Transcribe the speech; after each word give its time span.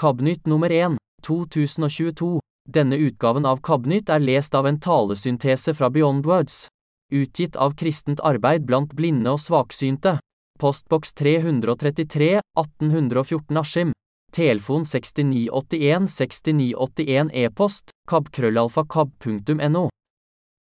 KABnytt 0.00 0.46
nummer 0.46 0.72
1, 0.72 0.96
2022. 1.22 2.40
Denne 2.68 2.96
utgaven 2.96 3.44
av 3.46 3.58
KABnytt 3.60 4.08
er 4.08 4.22
lest 4.24 4.54
av 4.56 4.64
en 4.64 4.78
talesyntese 4.80 5.74
fra 5.76 5.90
Beyond 5.92 6.24
Words. 6.24 6.68
Utgitt 7.12 7.56
av 7.60 7.74
Kristent 7.76 8.22
arbeid 8.24 8.64
blant 8.64 8.94
blinde 8.96 9.34
og 9.34 9.42
svaksynte. 9.44 10.14
Postboks 10.56 11.12
333, 11.20 12.30
1814 12.56 13.60
Askim. 13.60 13.92
Telefon 14.32 14.86
6981 14.88 16.08
6981 16.08 17.34
E-post, 17.42 17.92
kabkrøllalfa.kab.no. 18.08 19.84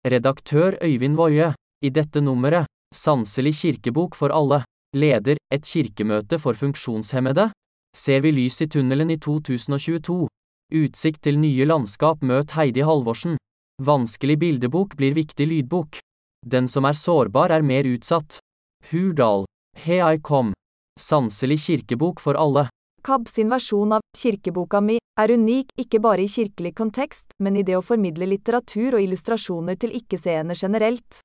Redaktør 0.09 0.81
Øyvind 0.83 1.15
Woie. 1.15 1.53
I 1.79 1.95
dette 1.95 2.25
nummeret, 2.27 2.67
Sanselig 2.91 3.55
kirkebok 3.61 4.19
for 4.19 4.35
alle. 4.35 4.65
Leder, 4.99 5.39
et 5.55 5.63
kirkemøte 5.63 6.43
for 6.43 6.59
funksjonshemmede? 6.59 7.53
Ser 7.97 8.21
vi 8.21 8.33
lys 8.33 8.61
i 8.63 8.69
tunnelen 8.69 9.11
i 9.11 9.19
2022? 9.19 10.27
Utsikt 10.75 11.23
til 11.25 11.39
nye 11.41 11.65
landskap 11.65 12.23
møt 12.23 12.53
Heidi 12.59 12.85
Halvorsen. 12.85 13.39
Vanskelig 13.83 14.39
bildebok 14.39 14.97
blir 14.99 15.15
viktig 15.17 15.47
lydbok. 15.49 16.01
Den 16.47 16.69
som 16.69 16.85
er 16.85 16.99
sårbar 16.99 17.51
er 17.51 17.63
mer 17.63 17.89
utsatt. 17.89 18.39
Hurdal. 18.91 19.47
Hei 19.85 20.19
kom. 20.19 20.53
Sanselig 21.01 21.61
kirkebok 21.65 22.21
for 22.21 22.35
alle. 22.35 22.69
KAB 23.03 23.29
sin 23.29 23.49
versjon 23.49 23.93
av 23.97 24.03
kirkeboka 24.19 24.81
mi 24.83 24.99
er 25.19 25.33
unik 25.33 25.71
ikke 25.79 26.01
bare 26.03 26.27
i 26.27 26.29
kirkelig 26.29 26.75
kontekst, 26.77 27.33
men 27.39 27.57
i 27.57 27.63
det 27.63 27.79
å 27.79 27.83
formidle 27.83 28.27
litteratur 28.27 28.99
og 28.99 29.03
illustrasjoner 29.03 29.79
til 29.79 29.95
ikke-seende 29.99 30.55
generelt. 30.59 31.23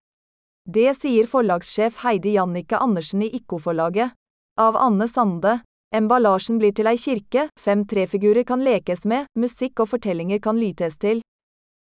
Det 0.63 0.93
sier 0.95 1.27
forlagssjef 1.27 1.99
Heidi 2.05 2.38
Jannike 2.38 2.77
Andersen 2.80 3.26
i 3.26 3.32
Ikko-forlaget. 3.35 4.13
Av 4.62 4.77
Anne 4.77 5.09
Sande. 5.09 5.59
Emballasjen 5.93 6.57
blir 6.57 6.73
til 6.73 6.88
ei 6.89 6.97
kirke, 6.97 7.43
fem 7.61 7.83
trefigurer 7.85 8.41
kan 8.49 8.63
lekes 8.65 9.03
med, 9.05 9.27
musikk 9.38 9.84
og 9.84 9.91
fortellinger 9.91 10.39
kan 10.41 10.57
lytes 10.57 10.97
til. 10.97 11.21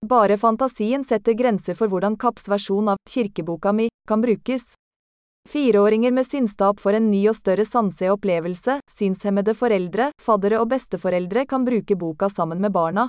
Bare 0.03 0.35
fantasien 0.37 1.05
setter 1.07 1.37
grenser 1.39 1.77
for 1.79 1.87
hvordan 1.87 2.17
Kapps 2.19 2.49
versjon 2.51 2.91
av 2.91 2.99
kirkeboka 3.07 3.71
mi 3.71 3.87
kan 4.09 4.19
brukes. 4.19 4.73
Fireåringer 5.47 6.11
med 6.11 6.27
synstap 6.27 6.83
får 6.83 6.99
en 6.99 7.09
ny 7.11 7.21
og 7.31 7.37
større 7.39 7.63
sanseopplevelse, 7.63 8.81
synshemmede 8.91 9.55
foreldre, 9.55 10.11
faddere 10.19 10.59
og 10.59 10.67
besteforeldre 10.75 11.47
kan 11.47 11.63
bruke 11.63 11.95
boka 11.95 12.27
sammen 12.27 12.59
med 12.59 12.75
barna. 12.75 13.07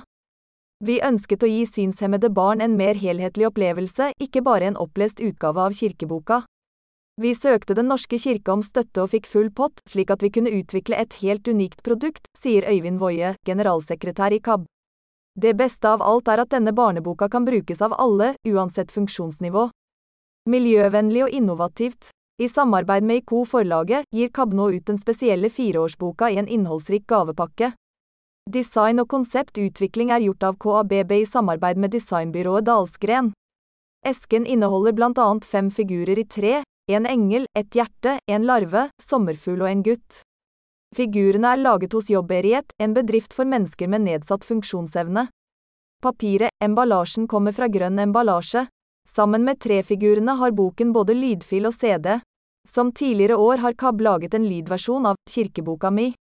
Vi 0.79 1.01
ønsket 1.03 1.43
å 1.43 1.51
gi 1.51 1.63
synshemmede 1.67 2.31
barn 2.31 2.63
en 2.63 2.79
mer 2.79 2.95
helhetlig 2.95 3.51
opplevelse, 3.51 4.13
ikke 4.15 4.43
bare 4.47 4.71
en 4.71 4.79
opplest 4.79 5.19
utgave 5.19 5.59
av 5.59 5.75
kirkeboka. 5.75 6.45
Vi 7.21 7.31
søkte 7.35 7.73
Den 7.73 7.87
norske 7.87 8.17
kirke 8.19 8.51
om 8.51 8.61
støtte 8.63 9.05
og 9.05 9.13
fikk 9.13 9.27
full 9.31 9.47
pott, 9.55 9.79
slik 9.87 10.09
at 10.11 10.23
vi 10.23 10.29
kunne 10.35 10.51
utvikle 10.51 10.97
et 10.99 11.13
helt 11.21 11.47
unikt 11.47 11.83
produkt, 11.83 12.27
sier 12.35 12.67
Øyvind 12.67 12.99
Woie, 12.99 13.35
generalsekretær 13.47 14.35
i 14.35 14.41
KAB. 14.43 14.65
Det 15.39 15.53
beste 15.55 15.87
av 15.87 16.03
alt 16.03 16.27
er 16.27 16.43
at 16.43 16.51
denne 16.51 16.73
barneboka 16.75 17.29
kan 17.31 17.47
brukes 17.47 17.81
av 17.81 17.95
alle, 17.99 18.33
uansett 18.43 18.91
funksjonsnivå. 18.91 19.69
Miljøvennlig 20.51 21.23
og 21.23 21.31
innovativt. 21.39 22.11
I 22.35 22.49
samarbeid 22.51 23.07
med 23.07 23.23
IKO-forlaget 23.23 24.11
gir 24.11 24.29
KAB 24.35 24.53
nå 24.53 24.69
ut 24.75 24.85
den 24.85 24.99
spesielle 24.99 25.49
fireårsboka 25.49 26.29
i 26.29 26.37
en 26.43 26.51
innholdsrik 26.51 27.07
gavepakke. 27.07 27.71
Design 28.51 28.99
og 28.99 29.07
konseptutvikling 29.07 30.11
er 30.11 30.27
gjort 30.27 30.43
av 30.43 30.59
KABB 30.59 31.11
i 31.21 31.25
samarbeid 31.25 31.79
med 31.79 31.95
designbyrået 31.95 32.67
Dalsgren. 32.67 33.31
Esken 34.05 34.45
inneholder 34.45 34.93
blant 34.93 35.17
annet 35.17 35.47
fem 35.47 35.71
figurer 35.71 36.19
i 36.19 36.27
tre, 36.27 36.61
en 36.87 37.05
engel, 37.05 37.45
et 37.57 37.75
hjerte, 37.75 38.19
en 38.27 38.45
larve, 38.45 38.89
sommerfugl 39.01 39.63
og 39.63 39.69
en 39.69 39.83
gutt. 39.83 40.21
Figurene 40.95 41.55
er 41.55 41.61
laget 41.61 41.93
hos 41.97 42.09
Jobberiet, 42.09 42.75
en 42.79 42.93
bedrift 42.93 43.33
for 43.33 43.47
mennesker 43.49 43.89
med 43.91 44.05
nedsatt 44.05 44.45
funksjonsevne. 44.45 45.27
Papiret, 46.03 46.53
emballasjen 46.63 47.27
kommer 47.27 47.55
fra 47.55 47.67
grønn 47.67 47.99
emballasje. 47.99 48.67
Sammen 49.09 49.43
med 49.45 49.59
trefigurene 49.61 50.37
har 50.37 50.53
boken 50.53 50.93
både 50.93 51.15
lydfil 51.17 51.67
og 51.67 51.73
CD. 51.73 52.19
Som 52.67 52.91
tidligere 52.91 53.37
år 53.37 53.61
har 53.65 53.73
KAB 53.77 54.01
laget 54.01 54.33
en 54.33 54.45
lydversjon 54.49 55.05
av 55.05 55.17
Kirkeboka 55.29 55.91
mi. 55.91 56.13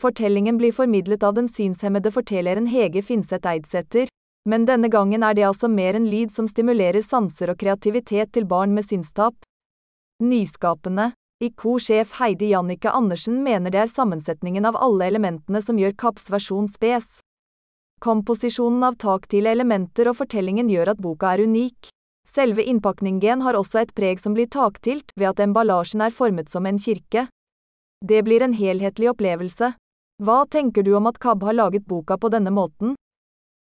Fortellingen 0.00 0.58
blir 0.58 0.72
formidlet 0.72 1.22
av 1.26 1.34
den 1.34 1.48
synshemmede 1.50 2.10
fortelleren 2.14 2.66
Hege 2.70 3.02
Finseth 3.02 3.50
Eidsæter, 3.50 4.06
men 4.48 4.64
denne 4.66 4.88
gangen 4.88 5.22
er 5.26 5.34
det 5.34 5.46
altså 5.46 5.68
mer 5.68 5.98
en 5.98 6.06
lyd 6.10 6.30
som 6.32 6.46
stimulerer 6.48 7.02
sanser 7.02 7.50
og 7.52 7.58
kreativitet 7.58 8.32
til 8.32 8.46
barn 8.46 8.74
med 8.74 8.86
synstap. 8.86 9.34
Nyskapende. 10.22 11.12
IKO-sjef 11.44 12.12
Heidi 12.18 12.48
Jannike 12.50 12.90
Andersen 12.90 13.42
mener 13.42 13.70
det 13.70 13.78
er 13.78 13.90
sammensetningen 13.90 14.64
av 14.66 14.76
alle 14.76 15.06
elementene 15.06 15.60
som 15.62 15.78
gjør 15.78 15.92
Kapps 15.94 16.24
versjon 16.34 16.66
spes. 16.66 17.20
Komposisjonen 18.02 18.82
av 18.88 18.96
taktile 18.98 19.52
elementer 19.54 20.10
og 20.10 20.16
fortellingen 20.18 20.70
gjør 20.70 20.90
at 20.92 21.02
boka 21.02 21.30
er 21.36 21.44
unik. 21.46 21.92
Selve 22.26 22.64
innpakningen 22.66 23.44
har 23.46 23.54
også 23.54 23.84
et 23.84 23.92
preg 23.94 24.18
som 24.18 24.34
blir 24.34 24.50
taktilt 24.50 25.14
ved 25.14 25.28
at 25.30 25.42
emballasjen 25.44 26.02
er 26.02 26.16
formet 26.16 26.50
som 26.50 26.66
en 26.66 26.80
kirke. 26.82 27.28
Det 28.02 28.24
blir 28.26 28.42
en 28.42 28.56
helhetlig 28.58 29.12
opplevelse. 29.12 29.70
Hva 30.18 30.40
tenker 30.50 30.82
du 30.82 30.96
om 30.98 31.06
at 31.06 31.20
KAB 31.22 31.46
har 31.46 31.54
laget 31.54 31.86
boka 31.86 32.18
på 32.18 32.30
denne 32.34 32.50
måten? 32.50 32.98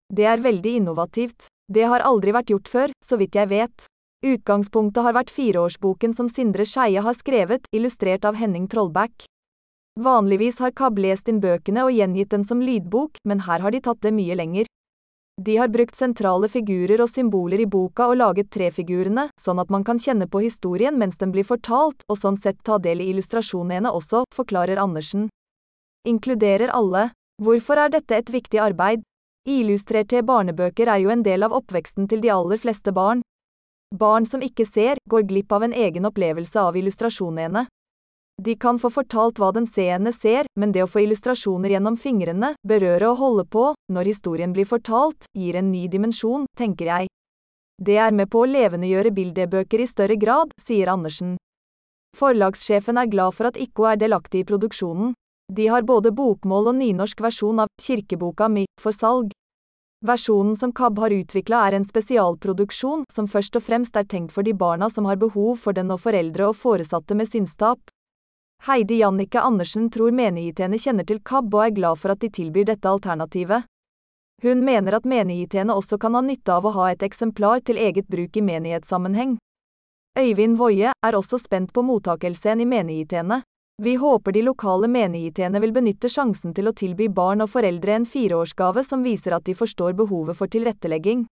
Det 0.09 0.25
er 0.25 0.41
veldig 0.41 0.73
innovativt. 0.81 1.51
Det 1.69 1.85
har 1.85 2.01
aldri 2.01 2.33
vært 2.33 2.55
gjort 2.55 2.73
før, 2.73 2.97
så 3.05 3.21
vidt 3.21 3.37
jeg 3.37 3.53
vet. 3.53 3.87
Utgangspunktet 4.27 5.05
har 5.07 5.15
vært 5.15 5.31
fireårsboken 5.31 6.15
som 6.17 6.27
Sindre 6.27 6.65
Skeie 6.67 7.03
har 7.05 7.15
skrevet, 7.15 7.69
illustrert 7.71 8.25
av 8.27 8.35
Henning 8.35 8.65
Trollbæk. 8.67 9.27
Vanligvis 10.03 10.59
har 10.59 10.73
KAB 10.75 10.99
lest 11.05 11.29
inn 11.31 11.39
bøkene 11.41 11.85
og 11.87 11.95
gjengitt 11.95 12.33
den 12.35 12.43
som 12.45 12.59
lydbok, 12.61 13.21
men 13.25 13.45
her 13.47 13.63
har 13.63 13.71
de 13.71 13.81
tatt 13.85 14.01
det 14.03 14.11
mye 14.17 14.35
lenger. 14.35 14.67
De 15.41 15.55
har 15.61 15.71
brukt 15.71 15.95
sentrale 15.95 16.49
figurer 16.49 17.05
og 17.05 17.11
symboler 17.13 17.63
i 17.63 17.69
boka 17.71 18.09
og 18.11 18.19
laget 18.19 18.51
trefigurene, 18.51 19.29
sånn 19.39 19.61
at 19.63 19.71
man 19.71 19.85
kan 19.87 20.01
kjenne 20.03 20.27
på 20.27 20.43
historien 20.43 20.99
mens 20.99 21.21
den 21.23 21.31
blir 21.31 21.47
fortalt, 21.47 22.03
og 22.11 22.19
sånn 22.19 22.41
sett 22.41 22.59
ta 22.67 22.81
del 22.83 23.05
i 23.05 23.11
illustrasjonene 23.13 23.93
også, 23.95 24.25
forklarer 24.35 24.81
Andersen. 24.83 25.29
Inkluderer 26.09 26.75
alle. 26.75 27.11
Hvorfor 27.43 27.79
er 27.79 27.95
dette 27.95 28.17
et 28.17 28.33
viktig 28.33 28.59
arbeid? 28.59 29.07
Illustrerte 29.47 30.25
barnebøker 30.27 30.91
er 30.91 31.05
jo 31.05 31.15
en 31.15 31.23
del 31.23 31.47
av 31.47 31.55
oppveksten 31.55 32.09
til 32.11 32.25
de 32.25 32.35
aller 32.35 32.59
fleste 32.59 32.91
barn. 32.97 33.23
Barn 33.95 34.27
som 34.27 34.43
ikke 34.43 34.67
ser, 34.67 34.99
går 35.09 35.23
glipp 35.31 35.53
av 35.53 35.63
en 35.63 35.73
egen 35.73 36.07
opplevelse 36.09 36.59
av 36.61 36.77
illustrasjonene. 36.77 37.67
De 38.43 38.55
kan 38.61 38.79
få 38.79 38.91
fortalt 38.91 39.39
hva 39.39 39.53
den 39.55 39.67
seende 39.67 40.13
ser, 40.13 40.49
men 40.59 40.73
det 40.73 40.83
å 40.85 40.89
få 40.91 41.05
illustrasjoner 41.05 41.73
gjennom 41.73 41.97
fingrene, 41.97 42.53
berøre 42.67 43.13
og 43.13 43.21
holde 43.23 43.45
på, 43.49 43.71
når 43.89 44.11
historien 44.11 44.53
blir 44.53 44.67
fortalt, 44.69 45.29
gir 45.33 45.57
en 45.57 45.71
ny 45.71 45.87
dimensjon, 45.89 46.45
tenker 46.59 46.91
jeg. 46.91 47.09
Det 47.81 47.97
er 47.97 48.13
med 48.13 48.29
på 48.33 48.43
å 48.43 48.51
levendegjøre 48.51 49.15
bildebøker 49.17 49.81
i 49.81 49.89
større 49.89 50.19
grad, 50.21 50.53
sier 50.61 50.91
Andersen. 50.93 51.37
Forlagssjefen 52.17 52.99
er 52.99 53.09
glad 53.13 53.37
for 53.37 53.49
at 53.49 53.57
Ikko 53.61 53.87
er 53.89 54.01
delaktig 54.01 54.43
i 54.43 54.49
produksjonen. 54.49 55.15
De 55.53 55.69
har 55.71 55.87
både 55.87 56.11
bokmål 56.11 56.73
og 56.73 56.79
nynorsk 56.81 57.21
versjon 57.23 57.61
av 57.63 57.71
Kirkeboka 57.81 58.49
mi 58.51 58.67
for 58.81 58.97
salg. 58.97 59.31
Versjonen 60.07 60.57
som 60.57 60.73
KAB 60.73 60.99
har 60.99 61.11
utvikla 61.11 61.61
er 61.67 61.73
en 61.73 61.85
spesialproduksjon 61.85 63.05
som 63.11 63.27
først 63.27 63.57
og 63.59 63.65
fremst 63.67 63.97
er 63.99 64.05
tenkt 64.07 64.31
for 64.31 64.47
de 64.47 64.53
barna 64.55 64.87
som 64.91 65.09
har 65.11 65.19
behov 65.19 65.57
for 65.65 65.75
den 65.75 65.91
og 65.91 66.05
foreldre 66.05 66.47
og 66.53 66.59
foresatte 66.61 67.17
med 67.19 67.27
synstap. 67.27 67.81
Heidi 68.69 69.01
Jannicke 69.01 69.43
Andersen 69.43 69.89
tror 69.91 70.15
menighetene 70.15 70.79
kjenner 70.79 71.09
til 71.09 71.19
KAB 71.19 71.57
og 71.59 71.65
er 71.65 71.75
glad 71.75 71.99
for 71.99 72.15
at 72.15 72.23
de 72.23 72.31
tilbyr 72.31 72.69
dette 72.71 72.93
alternativet. 72.93 73.67
Hun 74.47 74.63
mener 74.65 74.95
at 75.01 75.09
menighetene 75.11 75.75
også 75.75 75.99
kan 75.99 76.15
ha 76.15 76.23
nytte 76.23 76.55
av 76.55 76.69
å 76.69 76.75
ha 76.77 76.93
et 76.93 77.03
eksemplar 77.03 77.65
til 77.67 77.81
eget 77.83 78.07
bruk 78.07 78.37
i 78.37 78.45
menighetssammenheng. 78.47 79.39
Øyvind 80.19 80.61
Woie 80.61 80.95
er 80.95 81.19
også 81.19 81.41
spent 81.43 81.73
på 81.75 81.83
mottakelsen 81.83 82.63
i 82.63 82.69
menighetene. 82.69 83.43
Vi 83.83 83.95
håper 83.95 84.33
de 84.33 84.43
lokale 84.43 84.89
menighetene 84.89 85.61
vil 85.61 85.73
benytte 85.73 86.09
sjansen 86.09 86.55
til 86.57 86.69
å 86.69 86.73
tilby 86.73 87.11
barn 87.13 87.45
og 87.45 87.51
foreldre 87.53 87.93
en 87.93 88.07
fireårsgave 88.09 88.85
som 88.85 89.03
viser 89.05 89.37
at 89.37 89.45
de 89.45 89.55
forstår 89.55 89.93
behovet 89.99 90.39
for 90.39 90.49
tilrettelegging. 90.49 91.27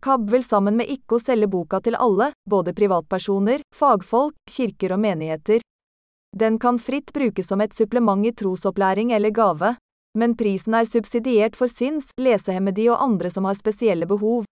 KAB 0.00 0.30
vil 0.30 0.44
sammen 0.44 0.76
med 0.76 0.88
IKKO 0.88 1.20
selge 1.20 1.48
boka 1.52 1.80
til 1.84 1.98
alle, 2.00 2.30
både 2.48 2.72
privatpersoner, 2.72 3.60
fagfolk, 3.76 4.34
kirker 4.48 4.96
og 4.96 5.02
menigheter. 5.04 5.60
Den 6.36 6.58
kan 6.58 6.78
fritt 6.78 7.12
brukes 7.12 7.48
som 7.48 7.60
et 7.60 7.76
supplement 7.76 8.24
i 8.24 8.32
trosopplæring 8.32 9.12
eller 9.12 9.30
gave, 9.30 9.76
men 10.16 10.36
prisen 10.36 10.74
er 10.74 10.88
subsidiert 10.88 11.56
for 11.56 11.68
syns, 11.68 12.08
lesehemmede 12.16 12.88
og 12.90 13.02
andre 13.04 13.32
som 13.32 13.44
har 13.44 13.56
spesielle 13.56 14.08
behov. 14.08 14.44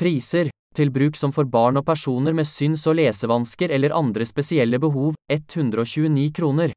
Priser 0.00 0.48
til 0.78 0.92
bruk 0.94 1.16
som 1.18 1.32
for 1.34 1.48
barn 1.50 1.80
og 1.80 1.86
personer 1.88 2.34
med 2.36 2.46
syns- 2.46 2.86
og 2.86 2.98
lesevansker 3.00 3.72
eller 3.74 3.94
andre 3.96 4.26
spesielle 4.28 4.78
behov, 4.78 5.16
129 5.32 6.30
kroner. 6.36 6.74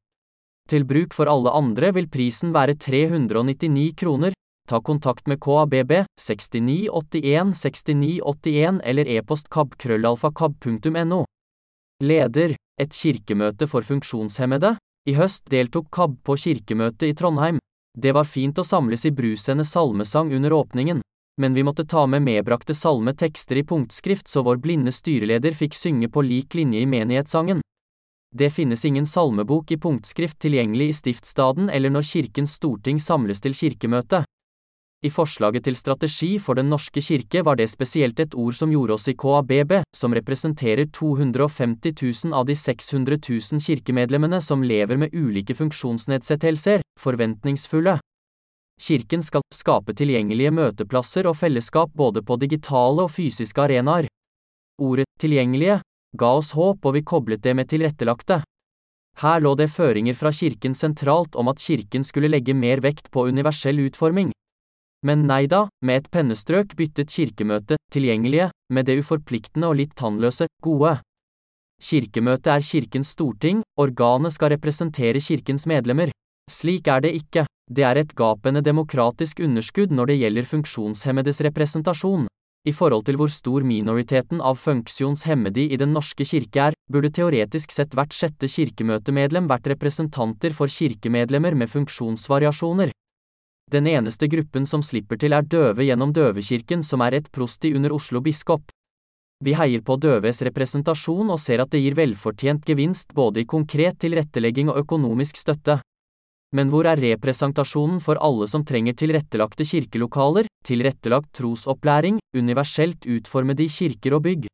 Til 0.70 0.86
bruk 0.88 1.14
for 1.14 1.30
alle 1.30 1.54
andre 1.54 1.92
vil 1.94 2.08
prisen 2.10 2.54
være 2.56 2.78
399 2.80 3.92
kroner. 4.02 4.34
Ta 4.70 4.80
kontakt 4.80 5.28
med 5.28 5.42
KABB 5.42 5.92
6981 6.22 7.54
6981 7.60 8.82
eller 8.84 9.10
e-post 9.18 9.50
kabkrøllalfakab.no. 9.52 11.26
Leder 12.02 12.56
et 12.80 12.96
kirkemøte 12.96 13.68
for 13.68 13.86
funksjonshemmede? 13.86 14.78
I 15.10 15.18
høst 15.18 15.50
deltok 15.50 15.90
KAB 15.94 16.18
på 16.24 16.38
kirkemøtet 16.38 17.10
i 17.10 17.18
Trondheim. 17.18 17.60
Det 17.98 18.14
var 18.16 18.30
fint 18.30 18.58
å 18.58 18.66
samles 18.66 19.04
i 19.06 19.12
Brusende 19.12 19.66
salmesang 19.68 20.32
under 20.34 20.54
åpningen, 20.56 21.02
men 21.42 21.58
vi 21.58 21.64
måtte 21.66 21.88
ta 21.90 22.06
med 22.08 22.22
medbrakte 22.22 22.76
salmetekster 22.78 23.58
i 23.58 23.66
punktskrift 23.66 24.28
så 24.30 24.46
vår 24.46 24.62
blinde 24.62 24.94
styreleder 24.94 25.58
fikk 25.58 25.74
synge 25.74 26.10
på 26.14 26.22
lik 26.22 26.54
linje 26.54 26.86
i 26.86 26.90
menighetssangen. 26.90 27.64
Det 28.36 28.52
finnes 28.54 28.86
ingen 28.86 29.08
salmebok 29.10 29.72
i 29.72 29.78
punktskrift 29.78 30.38
tilgjengelig 30.40 30.90
i 30.90 31.00
stiftsstaden 31.00 31.70
eller 31.70 31.90
når 31.90 32.06
Kirkens 32.08 32.54
storting 32.62 33.02
samles 33.02 33.42
til 33.42 33.58
kirkemøte. 33.58 34.22
I 35.02 35.10
forslaget 35.10 35.66
til 35.66 35.76
strategi 35.76 36.36
for 36.40 36.54
Den 36.54 36.70
norske 36.70 37.02
kirke 37.02 37.42
var 37.42 37.58
det 37.58 37.72
spesielt 37.72 38.20
et 38.22 38.36
ord 38.38 38.54
som 38.54 38.70
gjorde 38.70 38.94
oss 38.94 39.08
i 39.10 39.16
KABB, 39.18 39.80
som 39.98 40.14
representerer 40.14 40.86
250 40.94 41.96
000 42.30 42.38
av 42.38 42.46
de 42.46 42.56
600 42.56 43.18
000 43.18 43.66
kirkemedlemmene 43.66 44.42
som 44.46 44.62
lever 44.62 45.02
med 45.02 45.16
ulike 45.18 45.58
funksjonsnedsettelser, 45.58 46.86
forventningsfulle. 47.02 47.98
Kirken 48.82 49.22
skal 49.22 49.44
skape 49.54 49.94
tilgjengelige 49.94 50.52
møteplasser 50.58 51.28
og 51.30 51.38
fellesskap 51.38 51.94
både 51.94 52.24
på 52.26 52.38
digitale 52.42 53.06
og 53.06 53.12
fysiske 53.14 53.62
arenaer. 53.62 54.08
Ordet 54.82 55.06
tilgjengelige 55.22 55.82
ga 56.18 56.32
oss 56.40 56.52
håp 56.58 56.86
og 56.86 56.96
vi 56.98 57.04
koblet 57.06 57.44
det 57.44 57.54
med 57.56 57.70
tilrettelagte. 57.70 58.42
Her 59.22 59.44
lå 59.44 59.54
det 59.60 59.70
føringer 59.72 60.16
fra 60.18 60.32
kirken 60.34 60.74
sentralt 60.76 61.36
om 61.36 61.52
at 61.52 61.62
kirken 61.62 62.04
skulle 62.08 62.32
legge 62.32 62.56
mer 62.58 62.82
vekt 62.82 63.12
på 63.12 63.28
universell 63.30 63.80
utforming. 63.86 64.32
Men 65.06 65.26
nei 65.28 65.46
da, 65.50 65.68
med 65.82 66.02
et 66.02 66.10
pennestrøk 66.14 66.76
byttet 66.78 67.10
kirkemøtet, 67.10 67.80
tilgjengelige, 67.94 68.52
med 68.70 68.86
det 68.86 69.00
uforpliktende 69.02 69.72
og 69.72 69.80
litt 69.80 69.96
tannløse, 69.98 70.48
gode. 70.62 71.00
Kirkemøtet 71.82 72.52
er 72.54 72.66
kirkens 72.66 73.14
storting, 73.16 73.64
organet 73.82 74.36
skal 74.36 74.54
representere 74.54 75.22
kirkens 75.22 75.66
medlemmer. 75.66 76.14
Slik 76.52 76.90
er 76.92 77.00
det 77.06 77.14
ikke, 77.16 77.46
det 77.72 77.84
er 77.88 78.02
et 78.02 78.12
gapende 78.12 78.60
demokratisk 78.60 79.40
underskudd 79.40 79.94
når 79.96 80.12
det 80.12 80.18
gjelder 80.20 80.48
funksjonshemmedes 80.50 81.40
representasjon. 81.48 82.26
I 82.68 82.74
forhold 82.76 83.06
til 83.08 83.18
hvor 83.18 83.32
stor 83.32 83.64
minoriteten 83.66 84.42
av 84.44 84.60
funksjonshemmede 84.60 85.64
i 85.72 85.78
Den 85.80 85.96
norske 85.96 86.28
kirke 86.28 86.68
er, 86.68 86.76
burde 86.92 87.10
teoretisk 87.10 87.72
sett 87.72 87.96
hvert 87.96 88.14
sjette 88.14 88.50
kirkemøtemedlem 88.52 89.48
vært 89.50 89.72
representanter 89.72 90.54
for 90.54 90.70
kirkemedlemmer 90.70 91.56
med 91.56 91.72
funksjonsvariasjoner. 91.72 92.92
Den 93.72 93.88
eneste 93.88 94.28
gruppen 94.28 94.68
som 94.68 94.84
slipper 94.84 95.18
til 95.18 95.34
er 95.34 95.48
døve 95.48 95.88
gjennom 95.88 96.12
Døvekirken 96.14 96.84
som 96.84 97.02
er 97.02 97.16
et 97.22 97.32
prosti 97.32 97.72
under 97.74 97.96
Oslo 97.96 98.20
biskop. 98.22 98.68
Vi 99.42 99.56
heier 99.58 99.82
på 99.82 99.96
døves 99.98 100.44
representasjon 100.46 101.32
og 101.32 101.40
ser 101.40 101.64
at 101.64 101.72
det 101.72 101.80
gir 101.82 101.96
velfortjent 101.98 102.68
gevinst 102.68 103.16
både 103.16 103.42
i 103.42 103.48
konkret 103.50 103.98
tilrettelegging 104.04 104.70
og 104.70 104.84
økonomisk 104.84 105.40
støtte. 105.40 105.80
Men 106.52 106.68
hvor 106.68 106.88
er 106.90 107.00
representasjonen 107.00 108.02
for 108.04 108.20
alle 108.20 108.48
som 108.52 108.66
trenger 108.68 108.98
tilrettelagte 109.00 109.64
kirkelokaler, 109.64 110.50
tilrettelagt 110.68 111.32
trosopplæring, 111.38 112.18
universelt 112.36 113.08
utformede 113.08 113.64
i 113.64 113.72
kirker 113.72 114.18
og 114.18 114.26
bygg? 114.26 114.50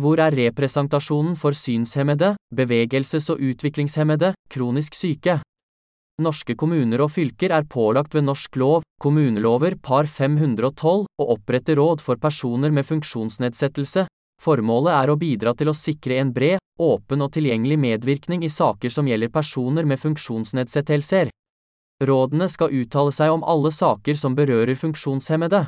Hvor 0.00 0.18
er 0.18 0.34
representasjonen 0.34 1.36
for 1.38 1.54
synshemmede, 1.54 2.34
bevegelses- 2.54 3.30
og 3.30 3.38
utviklingshemmede, 3.38 4.32
kronisk 4.50 4.94
syke? 4.98 5.38
Norske 6.20 6.56
kommuner 6.58 7.00
og 7.00 7.12
fylker 7.14 7.54
er 7.54 7.64
pålagt 7.64 8.14
ved 8.14 8.26
norsk 8.26 8.56
lov, 8.60 8.82
kommunelover 9.00 9.78
par 9.80 10.10
512, 10.10 11.06
å 11.06 11.28
opprette 11.32 11.78
råd 11.78 12.02
for 12.04 12.20
personer 12.20 12.74
med 12.74 12.84
funksjonsnedsettelse. 12.84 14.04
Formålet 14.40 14.94
er 14.96 15.10
å 15.12 15.18
bidra 15.20 15.52
til 15.52 15.68
å 15.68 15.76
sikre 15.76 16.16
en 16.20 16.30
bred, 16.32 16.60
åpen 16.80 17.20
og 17.20 17.32
tilgjengelig 17.34 17.76
medvirkning 17.78 18.44
i 18.44 18.48
saker 18.48 18.92
som 18.92 19.08
gjelder 19.08 19.28
personer 19.28 19.84
med 19.84 20.00
funksjonsnedsettelser. 20.00 21.28
Rådene 22.00 22.48
skal 22.48 22.72
uttale 22.72 23.12
seg 23.12 23.34
om 23.34 23.44
alle 23.44 23.68
saker 23.68 24.16
som 24.16 24.36
berører 24.36 24.78
funksjonshemmede. 24.80 25.66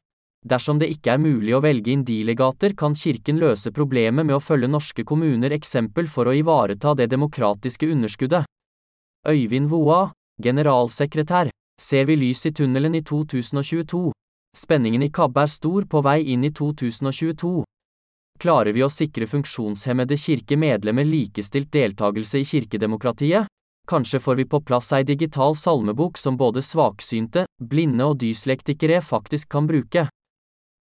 Dersom 0.49 0.79
det 0.81 0.89
ikke 0.91 1.13
er 1.13 1.21
mulig 1.23 1.53
å 1.55 1.61
velge 1.63 1.93
inn 1.93 2.07
delegater, 2.09 2.73
kan 2.75 2.97
Kirken 2.97 3.37
løse 3.39 3.71
problemet 3.71 4.25
med 4.27 4.35
å 4.35 4.41
følge 4.43 4.71
norske 4.73 5.05
kommuner 5.05 5.53
eksempel 5.55 6.09
for 6.09 6.27
å 6.27 6.35
ivareta 6.35 6.97
det 6.99 7.11
demokratiske 7.13 7.87
underskuddet. 7.93 8.49
Øyvind 9.29 9.69
Voa, 9.71 10.09
generalsekretær, 10.43 11.53
ser 11.79 12.09
vi 12.09 12.17
lys 12.17 12.47
i 12.49 12.55
tunnelen 12.57 12.97
i 12.97 13.05
2022. 13.05 14.11
Spenningen 14.57 15.05
i 15.05 15.13
KAB 15.13 15.39
er 15.45 15.53
stor 15.53 15.85
på 15.85 16.03
vei 16.03 16.23
inn 16.33 16.49
i 16.49 16.51
2022. 16.51 17.63
Klarer 18.43 18.75
vi 18.75 18.83
å 18.83 18.89
sikre 18.91 19.29
funksjonshemmede 19.31 20.17
kirkemedlemmer 20.19 21.07
likestilt 21.07 21.69
deltakelse 21.71 22.41
i 22.43 22.47
kirkedemokratiet? 22.49 23.47
Kanskje 23.87 24.19
får 24.25 24.41
vi 24.41 24.47
på 24.51 24.59
plass 24.67 24.89
ei 24.97 25.05
digital 25.07 25.55
salmebok 25.55 26.19
som 26.19 26.35
både 26.41 26.59
svaksynte, 26.59 27.45
blinde 27.63 28.09
og 28.11 28.19
dyslektikere 28.19 28.99
faktisk 28.99 29.47
kan 29.55 29.69
bruke. 29.71 30.09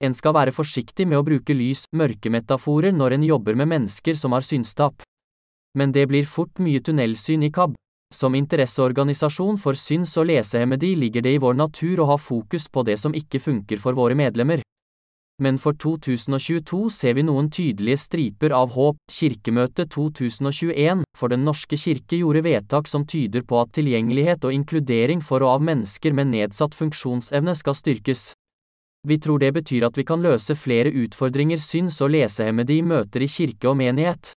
En 0.05 0.13
skal 0.13 0.37
være 0.37 0.53
forsiktig 0.53 1.07
med 1.09 1.17
å 1.17 1.25
bruke 1.25 1.57
lys, 1.57 1.87
mørkemetaforer 1.97 2.93
når 2.93 3.17
en 3.17 3.25
jobber 3.25 3.57
med 3.57 3.71
mennesker 3.73 4.13
som 4.13 4.37
har 4.37 4.45
synstap. 4.45 5.01
Men 5.73 5.89
det 5.97 6.05
blir 6.13 6.29
fort 6.29 6.61
mye 6.61 6.85
tunnelsyn 6.85 7.49
i 7.49 7.49
KAB. 7.49 7.73
Som 8.13 8.37
interesseorganisasjon 8.37 9.57
for 9.57 9.73
syns- 9.73 10.13
og 10.21 10.29
lesehemmede 10.29 10.93
ligger 10.93 11.25
det 11.25 11.33
i 11.33 11.41
vår 11.41 11.57
natur 11.57 12.05
å 12.05 12.11
ha 12.13 12.21
fokus 12.21 12.69
på 12.69 12.85
det 12.85 13.01
som 13.01 13.17
ikke 13.17 13.41
funker 13.41 13.81
for 13.81 13.97
våre 13.97 14.13
medlemmer. 14.13 14.61
Men 15.37 15.59
for 15.61 15.77
2022 15.77 16.89
ser 16.89 17.13
vi 17.13 17.23
noen 17.27 17.51
tydelige 17.53 17.99
striper 18.01 18.55
av 18.57 18.71
håp. 18.73 18.97
Kirkemøtet 19.11 19.91
2021 19.93 21.03
for 21.17 21.29
Den 21.29 21.45
norske 21.45 21.77
kirke 21.77 22.17
gjorde 22.17 22.41
vedtak 22.47 22.89
som 22.89 23.05
tyder 23.05 23.45
på 23.45 23.59
at 23.61 23.75
tilgjengelighet 23.77 24.47
og 24.49 24.55
inkludering 24.55 25.21
for 25.21 25.45
og 25.45 25.59
av 25.59 25.67
mennesker 25.69 26.17
med 26.17 26.31
nedsatt 26.33 26.73
funksjonsevne 26.73 27.53
skal 27.55 27.77
styrkes. 27.77 28.31
Vi 29.07 29.19
tror 29.21 29.39
det 29.39 29.53
betyr 29.53 29.85
at 29.85 29.97
vi 29.97 30.07
kan 30.09 30.25
løse 30.25 30.57
flere 30.57 30.89
utfordringer 31.05 31.61
syns- 31.61 32.01
og 32.01 32.15
lesehemmede 32.17 32.73
i 32.73 32.81
møter 32.81 33.21
i 33.21 33.29
kirke 33.29 33.69
og 33.69 33.77
menighet. 33.77 34.33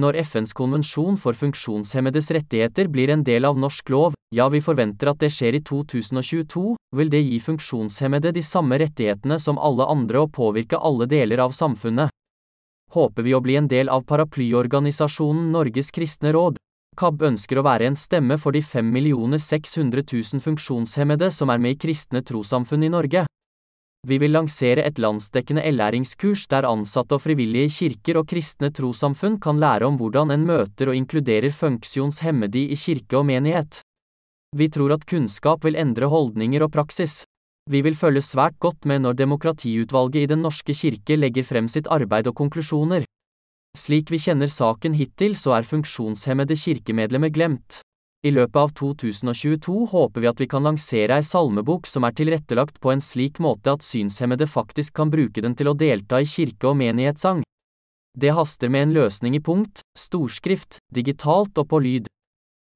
Når 0.00 0.16
FNs 0.24 0.56
konvensjon 0.56 1.20
for 1.20 1.36
funksjonshemmedes 1.36 2.32
rettigheter 2.34 2.88
blir 2.88 3.12
en 3.12 3.22
del 3.22 3.44
av 3.44 3.60
norsk 3.60 3.92
lov, 3.92 4.13
ja 4.34 4.48
vi 4.50 4.60
forventer 4.60 5.12
at 5.12 5.20
det 5.22 5.30
skjer 5.30 5.54
i 5.54 5.62
2022, 5.62 6.74
vil 6.96 7.10
det 7.10 7.22
gi 7.22 7.38
funksjonshemmede 7.42 8.32
de 8.34 8.42
samme 8.42 8.78
rettighetene 8.82 9.38
som 9.38 9.60
alle 9.62 9.86
andre 9.86 10.24
og 10.24 10.32
påvirke 10.34 10.80
alle 10.80 11.06
deler 11.06 11.44
av 11.44 11.54
samfunnet. 11.54 12.10
Håper 12.94 13.26
vi 13.26 13.34
å 13.34 13.42
bli 13.42 13.56
en 13.58 13.68
del 13.70 13.90
av 13.90 14.02
paraplyorganisasjonen 14.10 15.52
Norges 15.54 15.90
kristne 15.94 16.34
råd. 16.34 16.58
KAB 16.98 17.22
ønsker 17.30 17.58
å 17.58 17.64
være 17.66 17.88
en 17.90 17.98
stemme 17.98 18.38
for 18.38 18.54
de 18.54 18.62
5 18.62 18.90
600 19.38 20.02
000 20.10 20.42
funksjonshemmede 20.42 21.30
som 21.34 21.50
er 21.50 21.62
med 21.62 21.74
i 21.74 21.80
kristne 21.86 22.22
trossamfunn 22.22 22.86
i 22.86 22.90
Norge. 22.90 23.24
Vi 24.06 24.18
vil 24.18 24.34
lansere 24.36 24.82
et 24.84 24.98
landsdekkende 24.98 25.62
ellæringskurs 25.64 26.46
der 26.50 26.66
ansatte 26.68 27.16
og 27.16 27.24
frivillige 27.24 27.70
i 27.70 27.74
kirker 27.78 28.20
og 28.20 28.28
kristne 28.28 28.70
trossamfunn 28.70 29.40
kan 29.40 29.58
lære 29.62 29.88
om 29.88 29.96
hvordan 29.98 30.34
en 30.34 30.46
møter 30.46 30.90
og 30.92 30.98
inkluderer 30.98 31.54
funksjonshemmede 31.54 32.68
i 32.68 32.76
kirke 32.76 33.22
og 33.22 33.26
menighet. 33.30 33.80
Vi 34.54 34.68
tror 34.70 34.92
at 34.94 35.06
kunnskap 35.10 35.64
vil 35.66 35.74
endre 35.74 36.06
holdninger 36.06 36.62
og 36.62 36.70
praksis. 36.76 37.24
Vi 37.70 37.80
vil 37.82 37.96
følge 37.98 38.22
svært 38.22 38.58
godt 38.62 38.84
med 38.86 39.02
når 39.02 39.16
Demokratiutvalget 39.18 40.20
i 40.22 40.30
Den 40.30 40.44
norske 40.46 40.74
kirke 40.76 41.16
legger 41.16 41.42
frem 41.42 41.66
sitt 41.68 41.88
arbeid 41.90 42.28
og 42.30 42.36
konklusjoner. 42.38 43.02
Slik 43.74 44.12
vi 44.14 44.20
kjenner 44.22 44.46
saken 44.46 44.94
hittil, 44.94 45.34
så 45.34 45.56
er 45.56 45.66
funksjonshemmede 45.66 46.54
kirkemedlemmer 46.54 47.32
glemt. 47.34 47.80
I 48.24 48.30
løpet 48.30 48.56
av 48.56 48.70
2022 48.78 49.74
håper 49.90 50.22
vi 50.22 50.28
at 50.30 50.38
vi 50.40 50.46
kan 50.48 50.64
lansere 50.64 51.18
ei 51.18 51.26
salmebok 51.26 51.88
som 51.90 52.06
er 52.06 52.14
tilrettelagt 52.16 52.78
på 52.80 52.94
en 52.94 53.02
slik 53.02 53.40
måte 53.42 53.74
at 53.74 53.84
synshemmede 53.84 54.46
faktisk 54.48 54.94
kan 54.96 55.10
bruke 55.12 55.42
den 55.44 55.58
til 55.58 55.68
å 55.68 55.74
delta 55.76 56.22
i 56.22 56.30
kirke- 56.30 56.70
og 56.70 56.78
menighetssang. 56.78 57.42
Det 58.16 58.32
haster 58.32 58.70
med 58.70 58.86
en 58.86 58.94
løsning 58.94 59.34
i 59.34 59.42
punkt, 59.42 59.82
storskrift, 59.98 60.78
digitalt 60.94 61.58
og 61.58 61.68
på 61.68 61.82
lyd. 61.82 62.06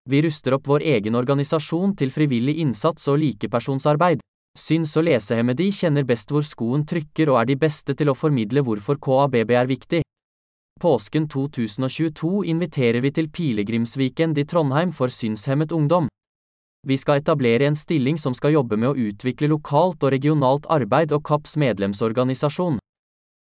Vi 0.08 0.22
ruster 0.24 0.54
opp 0.56 0.68
vår 0.68 0.86
egen 0.88 1.14
organisasjon 1.18 1.90
til 2.00 2.08
frivillig 2.08 2.54
innsats 2.62 3.10
og 3.12 3.18
likepersonsarbeid. 3.20 4.22
Syns- 4.58 4.96
og 4.96 5.04
lesehemmede 5.04 5.66
kjenner 5.68 6.06
best 6.08 6.32
hvor 6.32 6.46
skoen 6.48 6.86
trykker 6.88 7.28
og 7.28 7.42
er 7.42 7.50
de 7.50 7.56
beste 7.60 7.92
til 7.94 8.08
å 8.08 8.16
formidle 8.16 8.64
hvorfor 8.64 8.96
KABB 8.96 9.52
er 9.52 9.68
viktig. 9.68 10.00
Påsken 10.80 11.28
2022 11.28 12.46
inviterer 12.54 13.04
vi 13.04 13.12
til 13.12 13.28
pilegrimsweekend 13.28 14.38
i 14.38 14.46
Trondheim 14.48 14.96
for 14.96 15.12
synshemmet 15.12 15.76
ungdom. 15.76 16.08
Vi 16.86 16.96
skal 16.96 17.20
etablere 17.20 17.68
en 17.68 17.76
stilling 17.76 18.16
som 18.16 18.32
skal 18.32 18.56
jobbe 18.56 18.78
med 18.80 18.94
å 18.94 19.08
utvikle 19.10 19.52
lokalt 19.52 20.02
og 20.06 20.14
regionalt 20.14 20.68
arbeid 20.72 21.12
og 21.12 21.24
KAPs 21.26 21.58
medlemsorganisasjon. 21.60 22.78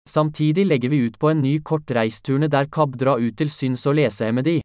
Samtidig 0.09 0.64
legger 0.64 0.88
vi 0.88 1.06
ut 1.09 1.18
på 1.18 1.28
en 1.28 1.42
ny 1.42 1.59
kort 1.61 1.90
reisturne 1.90 2.49
der 2.49 2.71
KAB 2.73 2.97
drar 2.97 3.21
ut 3.21 3.37
til 3.37 3.52
syns- 3.52 3.85
og 3.90 3.99
lesehemmede. 4.00 4.62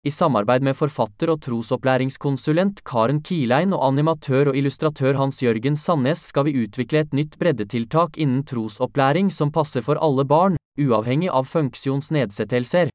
I 0.00 0.08
samarbeid 0.08 0.64
med 0.64 0.78
forfatter 0.78 1.28
og 1.28 1.42
trosopplæringskonsulent 1.44 2.78
Karen 2.88 3.18
Kilein 3.20 3.74
og 3.76 3.82
animatør 3.84 4.48
og 4.48 4.56
illustratør 4.56 5.18
Hans 5.18 5.42
Jørgen 5.42 5.74
Sandnes 5.76 6.22
skal 6.30 6.46
vi 6.46 6.54
utvikle 6.62 7.02
et 7.02 7.10
nytt 7.12 7.34
breddetiltak 7.36 8.14
innen 8.16 8.40
trosopplæring 8.48 9.28
som 9.28 9.50
passer 9.52 9.84
for 9.84 10.00
alle 10.00 10.24
barn, 10.24 10.54
uavhengig 10.80 11.28
av 11.28 11.44
funksjonsnedsettelser. 11.50 12.88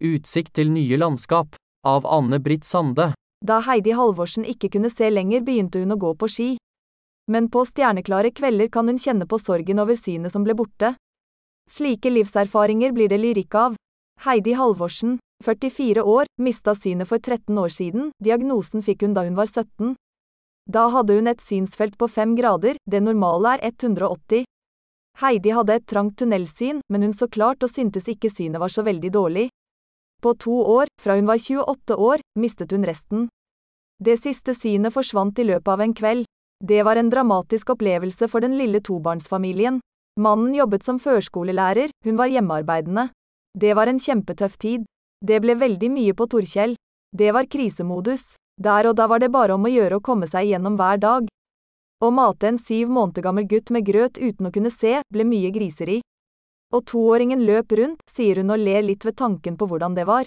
Utsikt 0.00 0.54
til 0.56 0.72
nye 0.72 0.96
landskap. 0.96 1.52
Av 1.84 2.06
Anne 2.08 2.38
Britt 2.40 2.64
Sande. 2.64 3.10
Da 3.44 3.58
Heidi 3.66 3.92
Halvorsen 3.92 4.46
ikke 4.48 4.70
kunne 4.72 4.88
se 4.88 5.10
lenger, 5.10 5.42
begynte 5.44 5.82
hun 5.82 5.92
å 5.92 5.98
gå 6.00 6.14
på 6.16 6.30
ski. 6.32 6.46
Men 7.28 7.50
på 7.52 7.66
stjerneklare 7.68 8.30
kvelder 8.32 8.70
kan 8.72 8.88
hun 8.88 9.02
kjenne 9.02 9.28
på 9.28 9.36
sorgen 9.36 9.84
over 9.84 10.00
synet 10.00 10.32
som 10.32 10.48
ble 10.48 10.56
borte. 10.56 10.94
Slike 11.68 12.08
livserfaringer 12.08 12.96
blir 12.96 13.12
det 13.12 13.20
lyrikk 13.20 13.58
av. 13.66 13.76
Heidi 14.24 14.56
Halvorsen, 14.56 15.18
44 15.42 16.02
år, 16.02 16.30
mista 16.40 16.74
synet 16.74 17.08
for 17.10 17.18
13 17.18 17.58
år 17.58 17.72
siden, 17.74 18.10
diagnosen 18.22 18.82
fikk 18.82 19.02
hun 19.06 19.14
da 19.14 19.26
hun 19.26 19.36
var 19.36 19.50
17. 19.50 19.94
Da 20.70 20.86
hadde 20.94 21.16
hun 21.18 21.26
et 21.26 21.42
synsfelt 21.42 21.98
på 21.98 22.08
5 22.08 22.36
grader, 22.38 22.78
det 22.86 23.02
normale 23.02 23.56
er 23.58 23.64
180. 23.68 24.44
Heidi 25.20 25.52
hadde 25.52 25.74
et 25.76 25.86
trangt 25.86 26.16
tunnelsyn, 26.18 26.80
men 26.88 27.02
hun 27.02 27.12
så 27.12 27.28
klart 27.28 27.62
og 27.62 27.70
syntes 27.70 28.08
ikke 28.08 28.30
synet 28.30 28.62
var 28.62 28.72
så 28.72 28.84
veldig 28.86 29.10
dårlig. 29.12 29.48
På 30.22 30.34
to 30.38 30.54
år, 30.78 30.86
fra 31.02 31.16
hun 31.18 31.26
var 31.26 31.38
28 31.42 31.96
år, 31.98 32.22
mistet 32.38 32.70
hun 32.72 32.86
resten. 32.86 33.28
Det 34.02 34.16
siste 34.18 34.54
synet 34.54 34.94
forsvant 34.94 35.38
i 35.38 35.46
løpet 35.46 35.68
av 35.68 35.82
en 35.82 35.94
kveld. 35.94 36.24
Det 36.62 36.84
var 36.86 36.96
en 36.96 37.10
dramatisk 37.10 37.74
opplevelse 37.74 38.28
for 38.30 38.40
den 38.40 38.54
lille 38.58 38.80
tobarnsfamilien. 38.80 39.80
Mannen 40.20 40.54
jobbet 40.54 40.84
som 40.86 40.98
førskolelærer, 41.02 41.90
hun 42.04 42.16
var 42.16 42.30
hjemmearbeidende. 42.30 43.08
Det 43.58 43.74
var 43.74 43.90
en 43.90 44.00
kjempetøff 44.00 44.56
tid. 44.58 44.86
Det 45.22 45.38
ble 45.38 45.54
veldig 45.54 45.90
mye 45.94 46.14
på 46.18 46.26
Torkjell. 46.26 46.74
Det 47.14 47.30
var 47.32 47.46
krisemodus. 47.46 48.34
Der 48.58 48.88
og 48.90 48.96
da 48.98 49.06
var 49.06 49.22
det 49.22 49.30
bare 49.30 49.54
om 49.54 49.66
å 49.66 49.70
gjøre 49.70 50.00
å 50.00 50.04
komme 50.04 50.26
seg 50.26 50.48
igjennom 50.48 50.74
hver 50.80 50.98
dag. 50.98 51.28
Å 52.02 52.08
mate 52.10 52.48
en 52.50 52.58
syv 52.58 52.90
måneder 52.90 53.22
gammel 53.22 53.46
gutt 53.46 53.70
med 53.70 53.86
grøt 53.86 54.18
uten 54.18 54.48
å 54.48 54.52
kunne 54.54 54.72
se, 54.74 54.98
ble 55.14 55.24
mye 55.24 55.52
griseri. 55.54 56.00
Og 56.74 56.82
toåringen 56.90 57.44
løp 57.46 57.70
rundt, 57.78 58.02
sier 58.10 58.40
hun 58.42 58.50
og 58.50 58.64
ler 58.64 58.82
litt 58.82 59.06
ved 59.06 59.16
tanken 59.20 59.58
på 59.60 59.68
hvordan 59.70 59.94
det 59.94 60.08
var. 60.08 60.26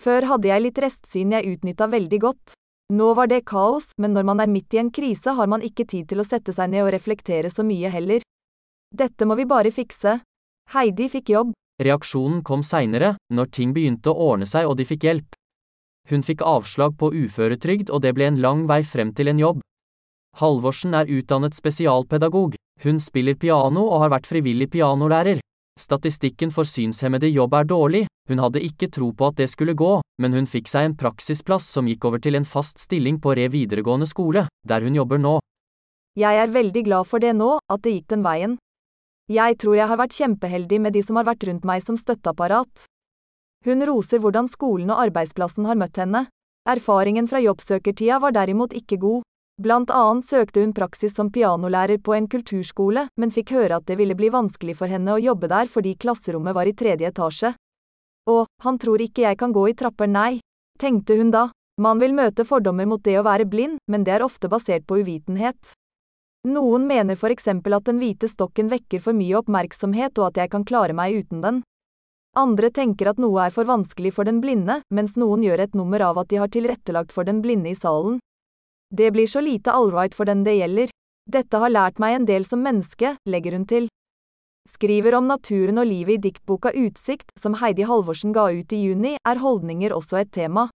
Før 0.00 0.28
hadde 0.30 0.48
jeg 0.48 0.64
litt 0.64 0.80
restsyn 0.80 1.36
jeg 1.36 1.52
utnytta 1.52 1.90
veldig 1.92 2.20
godt. 2.24 2.56
Nå 2.96 3.12
var 3.18 3.28
det 3.28 3.44
kaos, 3.44 3.90
men 3.98 4.16
når 4.16 4.24
man 4.30 4.40
er 4.40 4.48
midt 4.48 4.72
i 4.72 4.80
en 4.80 4.92
krise 4.94 5.36
har 5.36 5.50
man 5.50 5.64
ikke 5.64 5.84
tid 5.84 6.08
til 6.08 6.22
å 6.22 6.28
sette 6.28 6.54
seg 6.56 6.72
ned 6.72 6.86
og 6.86 6.92
reflektere 6.94 7.52
så 7.52 7.66
mye 7.66 7.92
heller. 7.92 8.24
Dette 8.96 9.28
må 9.28 9.36
vi 9.36 9.44
bare 9.44 9.74
fikse. 9.74 10.20
Heidi 10.72 11.10
fikk 11.12 11.34
jobb. 11.34 11.52
Reaksjonen 11.82 12.42
kom 12.42 12.62
seinere, 12.64 13.16
når 13.28 13.50
ting 13.52 13.74
begynte 13.76 14.12
å 14.12 14.30
ordne 14.32 14.46
seg 14.48 14.68
og 14.68 14.78
de 14.78 14.86
fikk 14.88 15.04
hjelp. 15.04 15.36
Hun 16.08 16.22
fikk 16.22 16.44
avslag 16.46 16.94
på 16.96 17.10
uføretrygd 17.12 17.90
og 17.90 18.02
det 18.04 18.14
ble 18.16 18.30
en 18.30 18.40
lang 18.40 18.64
vei 18.70 18.82
frem 18.86 19.12
til 19.12 19.28
en 19.28 19.42
jobb. 19.42 19.60
Halvorsen 20.40 20.94
er 20.94 21.10
utdannet 21.10 21.56
spesialpedagog, 21.56 22.54
hun 22.84 23.00
spiller 23.00 23.36
piano 23.40 23.86
og 23.88 24.04
har 24.04 24.12
vært 24.12 24.28
frivillig 24.28 24.70
pianolærer. 24.72 25.40
Statistikken 25.76 26.52
for 26.52 26.64
synshemmede 26.64 27.28
jobb 27.28 27.54
er 27.58 27.68
dårlig, 27.68 28.04
hun 28.28 28.40
hadde 28.40 28.62
ikke 28.64 28.88
tro 28.92 29.10
på 29.12 29.28
at 29.28 29.36
det 29.40 29.48
skulle 29.52 29.76
gå, 29.76 29.98
men 30.22 30.32
hun 30.32 30.48
fikk 30.48 30.70
seg 30.72 30.88
en 30.88 30.96
praksisplass 30.96 31.68
som 31.68 31.88
gikk 31.88 32.06
over 32.08 32.22
til 32.22 32.38
en 32.38 32.48
fast 32.48 32.80
stilling 32.80 33.20
på 33.20 33.34
Re 33.36 33.50
videregående 33.52 34.08
skole, 34.08 34.46
der 34.64 34.84
hun 34.86 34.96
jobber 34.96 35.20
nå. 35.20 35.38
Jeg 36.16 36.40
er 36.40 36.52
veldig 36.52 36.82
glad 36.86 37.08
for 37.08 37.20
det 37.20 37.34
nå, 37.36 37.58
at 37.68 37.84
det 37.84 37.98
gikk 37.98 38.08
den 38.14 38.24
veien. 38.24 38.56
Jeg 39.26 39.56
tror 39.58 39.74
jeg 39.74 39.90
har 39.90 39.98
vært 39.98 40.14
kjempeheldig 40.14 40.78
med 40.84 40.94
de 40.94 41.00
som 41.02 41.16
har 41.18 41.26
vært 41.26 41.44
rundt 41.48 41.64
meg 41.66 41.82
som 41.82 41.96
støtteapparat. 41.98 42.84
Hun 43.66 43.82
roser 43.82 44.20
hvordan 44.22 44.46
skolen 44.46 44.92
og 44.94 45.00
arbeidsplassen 45.08 45.66
har 45.66 45.78
møtt 45.78 45.98
henne. 45.98 46.28
Erfaringen 46.66 47.26
fra 47.26 47.40
jobbsøkertida 47.42 48.20
var 48.22 48.36
derimot 48.36 48.76
ikke 48.78 49.00
god. 49.02 49.24
Blant 49.58 49.90
annet 49.90 50.28
søkte 50.28 50.62
hun 50.62 50.74
praksis 50.76 51.16
som 51.16 51.32
pianolærer 51.34 51.98
på 51.98 52.14
en 52.14 52.28
kulturskole, 52.30 53.06
men 53.18 53.32
fikk 53.34 53.50
høre 53.56 53.80
at 53.80 53.86
det 53.90 53.96
ville 53.98 54.14
bli 54.14 54.28
vanskelig 54.30 54.76
for 54.78 54.92
henne 54.92 55.16
å 55.16 55.22
jobbe 55.22 55.50
der 55.50 55.70
fordi 55.72 55.96
klasserommet 55.98 56.54
var 56.54 56.70
i 56.70 56.74
tredje 56.76 57.10
etasje. 57.10 57.54
Å, 58.30 58.36
han 58.62 58.78
tror 58.78 59.02
ikke 59.02 59.24
jeg 59.24 59.40
kan 59.40 59.54
gå 59.56 59.64
i 59.70 59.74
trapper, 59.74 60.06
nei, 60.06 60.38
tenkte 60.78 61.16
hun 61.18 61.34
da. 61.34 61.48
Man 61.82 61.98
vil 61.98 62.14
møte 62.14 62.46
fordommer 62.46 62.86
mot 62.86 63.02
det 63.02 63.18
å 63.18 63.26
være 63.26 63.48
blind, 63.50 63.82
men 63.90 64.06
det 64.06 64.14
er 64.14 64.26
ofte 64.26 64.50
basert 64.52 64.86
på 64.86 65.00
uvitenhet. 65.02 65.74
Noen 66.46 66.84
mener 66.86 67.18
for 67.18 67.34
eksempel 67.34 67.74
at 67.74 67.88
den 67.88 67.98
hvite 67.98 68.28
stokken 68.30 68.68
vekker 68.70 69.00
for 69.02 69.16
mye 69.18 69.34
oppmerksomhet 69.40 70.14
og 70.20 70.28
at 70.28 70.44
jeg 70.44 70.52
kan 70.52 70.64
klare 70.68 70.94
meg 70.94 71.16
uten 71.24 71.40
den. 71.42 71.64
Andre 72.38 72.70
tenker 72.70 73.10
at 73.10 73.18
noe 73.18 73.48
er 73.48 73.54
for 73.54 73.66
vanskelig 73.66 74.12
for 74.14 74.28
den 74.28 74.38
blinde, 74.44 74.78
mens 74.94 75.16
noen 75.18 75.42
gjør 75.42 75.64
et 75.64 75.74
nummer 75.74 76.04
av 76.06 76.20
at 76.22 76.30
de 76.30 76.38
har 76.38 76.52
tilrettelagt 76.52 77.14
for 77.16 77.26
den 77.26 77.40
blinde 77.42 77.72
i 77.72 77.74
salen. 77.74 78.20
Det 78.94 79.10
blir 79.10 79.26
så 79.26 79.42
lite 79.42 79.74
allright 79.74 80.14
for 80.14 80.28
den 80.28 80.44
det 80.46 80.54
gjelder. 80.60 80.92
Dette 81.26 81.58
har 81.58 81.72
lært 81.72 81.98
meg 81.98 82.14
en 82.14 82.26
del 82.28 82.46
som 82.46 82.62
menneske, 82.62 83.16
legger 83.26 83.56
hun 83.56 83.66
til. 83.66 83.88
Skriver 84.70 85.16
om 85.18 85.26
naturen 85.26 85.80
og 85.82 85.88
livet 85.90 86.20
i 86.20 86.28
diktboka 86.28 86.70
Utsikt, 86.74 87.32
som 87.38 87.56
Heidi 87.58 87.86
Halvorsen 87.88 88.34
ga 88.36 88.52
ut 88.54 88.72
i 88.72 88.84
juni, 88.84 89.16
er 89.26 89.42
holdninger 89.42 89.94
også 89.94 90.20
et 90.20 90.30
tema. 90.30 90.68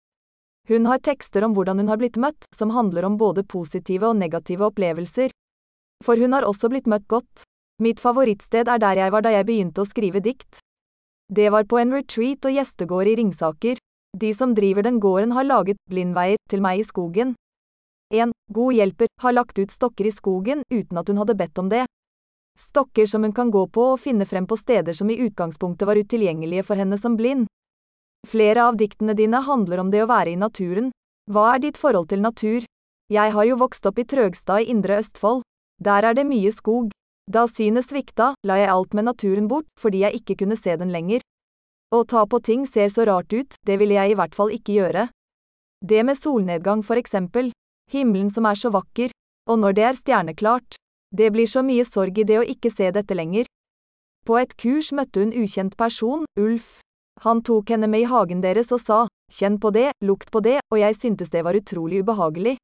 Hun 0.66 0.86
har 0.90 0.98
tekster 0.98 1.46
om 1.46 1.54
hvordan 1.54 1.78
hun 1.78 1.90
har 1.90 1.98
blitt 2.00 2.18
møtt, 2.18 2.46
som 2.54 2.74
handler 2.74 3.06
om 3.06 3.18
både 3.18 3.46
positive 3.46 4.10
og 4.10 4.18
negative 4.18 4.66
opplevelser. 4.66 5.30
For 6.04 6.16
hun 6.16 6.32
har 6.32 6.46
også 6.48 6.70
blitt 6.72 6.88
møtt 6.88 7.06
godt. 7.08 7.44
Mitt 7.80 8.00
favorittsted 8.00 8.68
er 8.68 8.80
der 8.80 8.98
jeg 9.00 9.12
var 9.12 9.24
da 9.24 9.32
jeg 9.32 9.46
begynte 9.48 9.84
å 9.84 9.88
skrive 9.88 10.20
dikt. 10.24 10.60
Det 11.32 11.50
var 11.52 11.64
på 11.64 11.78
en 11.78 11.92
retreat 11.94 12.44
og 12.44 12.56
gjestegård 12.56 13.08
i 13.08 13.14
Ringsaker. 13.20 13.78
De 14.18 14.32
som 14.34 14.54
driver 14.54 14.82
den 14.82 14.98
gården 15.00 15.32
har 15.36 15.46
laget 15.46 15.78
blindveier 15.88 16.40
til 16.50 16.60
meg 16.64 16.80
i 16.80 16.86
skogen. 16.88 17.36
En 18.10 18.32
god 18.52 18.74
hjelper 18.74 19.06
har 19.22 19.36
lagt 19.36 19.58
ut 19.58 19.70
stokker 19.70 20.08
i 20.08 20.12
skogen 20.12 20.64
uten 20.70 20.98
at 20.98 21.08
hun 21.08 21.20
hadde 21.22 21.36
bedt 21.38 21.58
om 21.62 21.68
det. 21.70 21.84
Stokker 22.58 23.06
som 23.06 23.22
hun 23.22 23.32
kan 23.32 23.52
gå 23.54 23.62
på 23.70 23.92
og 23.92 24.00
finne 24.02 24.26
frem 24.26 24.48
på 24.50 24.58
steder 24.58 24.96
som 24.98 25.10
i 25.10 25.20
utgangspunktet 25.22 25.86
var 25.86 26.00
utilgjengelige 26.00 26.66
for 26.66 26.80
henne 26.80 26.98
som 26.98 27.14
blind. 27.16 27.46
Flere 28.26 28.66
av 28.66 28.76
diktene 28.76 29.14
dine 29.14 29.40
handler 29.46 29.80
om 29.80 29.92
det 29.94 30.02
å 30.02 30.10
være 30.10 30.34
i 30.34 30.40
naturen. 30.40 30.90
Hva 31.30 31.54
er 31.54 31.62
ditt 31.62 31.78
forhold 31.78 32.10
til 32.10 32.20
natur? 32.20 32.66
Jeg 33.10 33.32
har 33.32 33.46
jo 33.46 33.60
vokst 33.62 33.86
opp 33.86 34.02
i 34.02 34.04
Trøgstad 34.04 34.66
i 34.66 34.74
Indre 34.74 34.98
Østfold. 35.00 35.46
Der 35.80 36.04
er 36.04 36.14
det 36.14 36.26
mye 36.28 36.52
skog. 36.52 36.90
Da 37.30 37.46
synet 37.46 37.86
svikta, 37.86 38.34
la 38.44 38.56
jeg 38.58 38.70
alt 38.72 38.94
med 38.94 39.06
naturen 39.06 39.46
bort 39.48 39.68
fordi 39.78 40.02
jeg 40.04 40.20
ikke 40.20 40.36
kunne 40.42 40.58
se 40.58 40.76
den 40.76 40.92
lenger. 40.92 41.22
Å 41.94 42.04
ta 42.04 42.24
på 42.26 42.40
ting 42.42 42.66
ser 42.66 42.90
så 42.90 43.06
rart 43.06 43.32
ut, 43.32 43.54
det 43.66 43.78
ville 43.80 43.96
jeg 43.96 44.12
i 44.12 44.18
hvert 44.18 44.34
fall 44.34 44.52
ikke 44.54 44.76
gjøre. 44.76 45.08
Det 45.80 46.04
med 46.04 46.18
solnedgang 46.18 46.84
for 46.86 47.00
eksempel, 47.00 47.50
himmelen 47.90 48.30
som 48.30 48.46
er 48.46 48.58
så 48.58 48.70
vakker, 48.70 49.10
og 49.48 49.58
når 49.58 49.76
det 49.78 49.86
er 49.88 49.98
stjerneklart. 49.98 50.76
Det 51.10 51.32
blir 51.34 51.48
så 51.50 51.64
mye 51.66 51.82
sorg 51.82 52.20
i 52.22 52.26
det 52.26 52.36
å 52.38 52.46
ikke 52.46 52.70
se 52.70 52.90
dette 52.94 53.16
lenger. 53.18 53.48
På 54.26 54.36
et 54.38 54.52
kurs 54.54 54.92
møtte 54.94 55.24
hun 55.24 55.32
ukjent 55.34 55.74
person, 55.80 56.26
Ulf. 56.38 56.78
Han 57.24 57.42
tok 57.42 57.72
henne 57.74 57.88
med 57.90 58.04
i 58.04 58.10
hagen 58.10 58.44
deres 58.44 58.70
og 58.70 58.80
sa, 58.84 59.00
kjenn 59.32 59.58
på 59.58 59.72
det, 59.74 59.90
lukt 60.06 60.30
på 60.30 60.42
det, 60.44 60.60
og 60.70 60.78
jeg 60.78 60.94
syntes 60.94 61.32
det 61.34 61.42
var 61.42 61.58
utrolig 61.58 62.04
ubehagelig. 62.04 62.54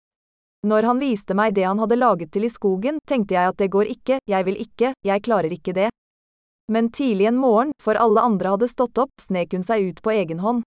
Når 0.65 0.89
han 0.89 1.03
viste 1.03 1.35
meg 1.37 1.55
det 1.55 1.67
han 1.67 1.79
hadde 1.83 1.99
laget 1.99 2.33
til 2.33 2.47
i 2.47 2.53
skogen, 2.53 3.03
tenkte 3.07 3.37
jeg 3.37 3.53
at 3.53 3.59
det 3.61 3.69
går 3.75 3.91
ikke, 3.93 4.21
jeg 4.25 4.47
vil 4.47 4.57
ikke, 4.63 4.95
jeg 5.05 5.23
klarer 5.27 5.53
ikke 5.53 5.75
det. 5.77 5.91
Men 6.73 6.89
tidlig 6.91 7.29
en 7.29 7.37
morgen, 7.37 7.75
for 7.83 7.99
alle 8.01 8.25
andre 8.25 8.55
hadde 8.57 8.71
stått 8.71 8.99
opp, 8.99 9.13
snek 9.23 9.53
hun 9.55 9.67
seg 9.67 9.91
ut 9.91 10.03
på 10.03 10.15
egen 10.17 10.41
hånd. 10.43 10.65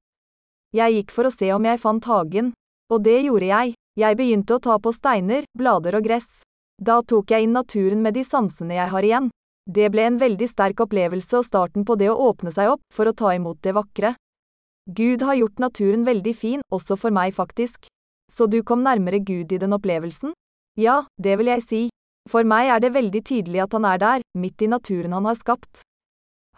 Jeg 0.75 0.93
gikk 0.93 1.11
for 1.11 1.27
å 1.27 1.33
se 1.33 1.49
om 1.55 1.65
jeg 1.65 1.81
fant 1.81 2.05
hagen. 2.05 2.53
Og 2.93 3.03
det 3.03 3.17
gjorde 3.25 3.49
jeg. 3.49 3.73
Jeg 3.99 4.15
begynte 4.15 4.55
å 4.55 4.63
ta 4.63 4.77
på 4.79 4.93
steiner, 4.95 5.43
blader 5.57 5.97
og 5.97 6.05
gress. 6.05 6.29
Da 6.79 7.01
tok 7.03 7.33
jeg 7.33 7.43
inn 7.43 7.57
naturen 7.57 8.03
med 8.05 8.15
de 8.15 8.23
sansene 8.23 8.77
jeg 8.77 8.93
har 8.93 9.03
igjen. 9.03 9.29
Det 9.69 9.89
ble 9.91 10.05
en 10.07 10.17
veldig 10.21 10.47
sterk 10.49 10.79
opplevelse 10.85 11.41
og 11.41 11.45
starten 11.45 11.83
på 11.85 11.97
det 11.99 12.07
å 12.09 12.17
åpne 12.29 12.53
seg 12.55 12.71
opp 12.71 12.85
for 12.95 13.09
å 13.09 13.13
ta 13.13 13.33
imot 13.35 13.59
det 13.65 13.75
vakre. 13.75 14.15
Gud 14.89 15.21
har 15.21 15.35
gjort 15.37 15.59
naturen 15.61 16.05
veldig 16.07 16.33
fin, 16.33 16.63
også 16.73 16.95
for 16.97 17.13
meg 17.13 17.35
faktisk. 17.35 17.89
Så 18.29 18.47
du 18.47 18.61
kom 18.63 18.83
nærmere 18.85 19.19
Gud 19.19 19.51
i 19.51 19.57
den 19.57 19.73
opplevelsen? 19.73 20.33
Ja, 20.77 21.03
det 21.17 21.37
vil 21.39 21.49
jeg 21.49 21.65
si. 21.65 21.81
For 22.29 22.45
meg 22.45 22.69
er 22.69 22.79
det 22.83 22.93
veldig 22.93 23.21
tydelig 23.25 23.63
at 23.65 23.73
han 23.73 23.85
er 23.89 23.97
der, 23.97 24.25
midt 24.37 24.61
i 24.61 24.69
naturen 24.69 25.15
han 25.17 25.25
har 25.25 25.37
skapt. 25.39 25.81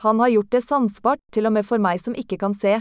Han 0.03 0.19
har 0.19 0.29
gjort 0.33 0.51
det 0.51 0.63
sansbart, 0.65 1.21
til 1.31 1.47
og 1.47 1.53
med 1.55 1.65
for 1.65 1.79
meg 1.79 2.01
som 2.01 2.17
ikke 2.17 2.37
kan 2.41 2.55
se. 2.57 2.79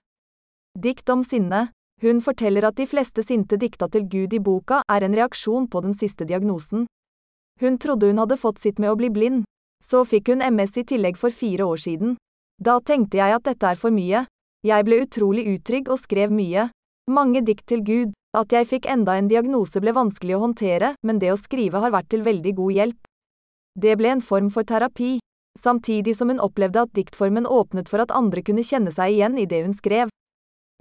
Dikt 0.79 1.11
om 1.13 1.23
sinne. 1.25 1.69
Hun 2.01 2.23
forteller 2.25 2.65
at 2.65 2.79
de 2.81 2.87
fleste 2.89 3.23
sinte 3.23 3.59
dikta 3.61 3.89
til 3.93 4.07
Gud 4.09 4.33
i 4.33 4.41
boka 4.41 4.81
er 4.89 5.05
en 5.05 5.15
reaksjon 5.15 5.69
på 5.69 5.83
den 5.85 5.95
siste 5.95 6.25
diagnosen. 6.25 6.87
Hun 7.61 7.77
trodde 7.79 8.09
hun 8.09 8.23
hadde 8.23 8.41
fått 8.41 8.59
sitt 8.59 8.79
med 8.81 8.91
å 8.91 8.97
bli 8.97 9.11
blind. 9.13 9.45
Så 9.85 10.05
fikk 10.09 10.33
hun 10.33 10.41
MS 10.45 10.79
i 10.81 10.85
tillegg 10.89 11.21
for 11.21 11.31
fire 11.31 11.67
år 11.69 11.81
siden. 11.81 12.17
Da 12.61 12.79
tenkte 12.81 13.21
jeg 13.21 13.37
at 13.37 13.45
dette 13.45 13.69
er 13.69 13.81
for 13.81 13.93
mye. 13.93 14.25
Jeg 14.65 14.85
ble 14.85 15.03
utrolig 15.05 15.45
utrygg 15.55 15.93
og 15.93 16.01
skrev 16.01 16.33
mye. 16.33 16.71
Mange 17.09 17.45
dikt 17.45 17.67
til 17.69 17.85
Gud. 17.85 18.17
At 18.37 18.53
jeg 18.55 18.69
fikk 18.71 18.85
enda 18.87 19.17
en 19.19 19.27
diagnose 19.27 19.81
ble 19.83 19.91
vanskelig 19.91 20.37
å 20.37 20.45
håndtere, 20.45 20.93
men 21.03 21.19
det 21.19 21.33
å 21.33 21.39
skrive 21.41 21.81
har 21.83 21.91
vært 21.91 22.13
til 22.15 22.23
veldig 22.23 22.53
god 22.61 22.73
hjelp. 22.77 23.09
Det 23.75 23.97
ble 23.99 24.13
en 24.15 24.23
form 24.23 24.53
for 24.55 24.63
terapi, 24.63 25.19
samtidig 25.59 26.15
som 26.17 26.31
hun 26.31 26.43
opplevde 26.43 26.85
at 26.85 26.93
diktformen 26.95 27.47
åpnet 27.47 27.91
for 27.91 28.03
at 28.05 28.15
andre 28.15 28.45
kunne 28.47 28.63
kjenne 28.63 28.93
seg 28.95 29.17
igjen 29.17 29.39
i 29.39 29.49
det 29.51 29.65
hun 29.65 29.75
skrev. 29.75 30.15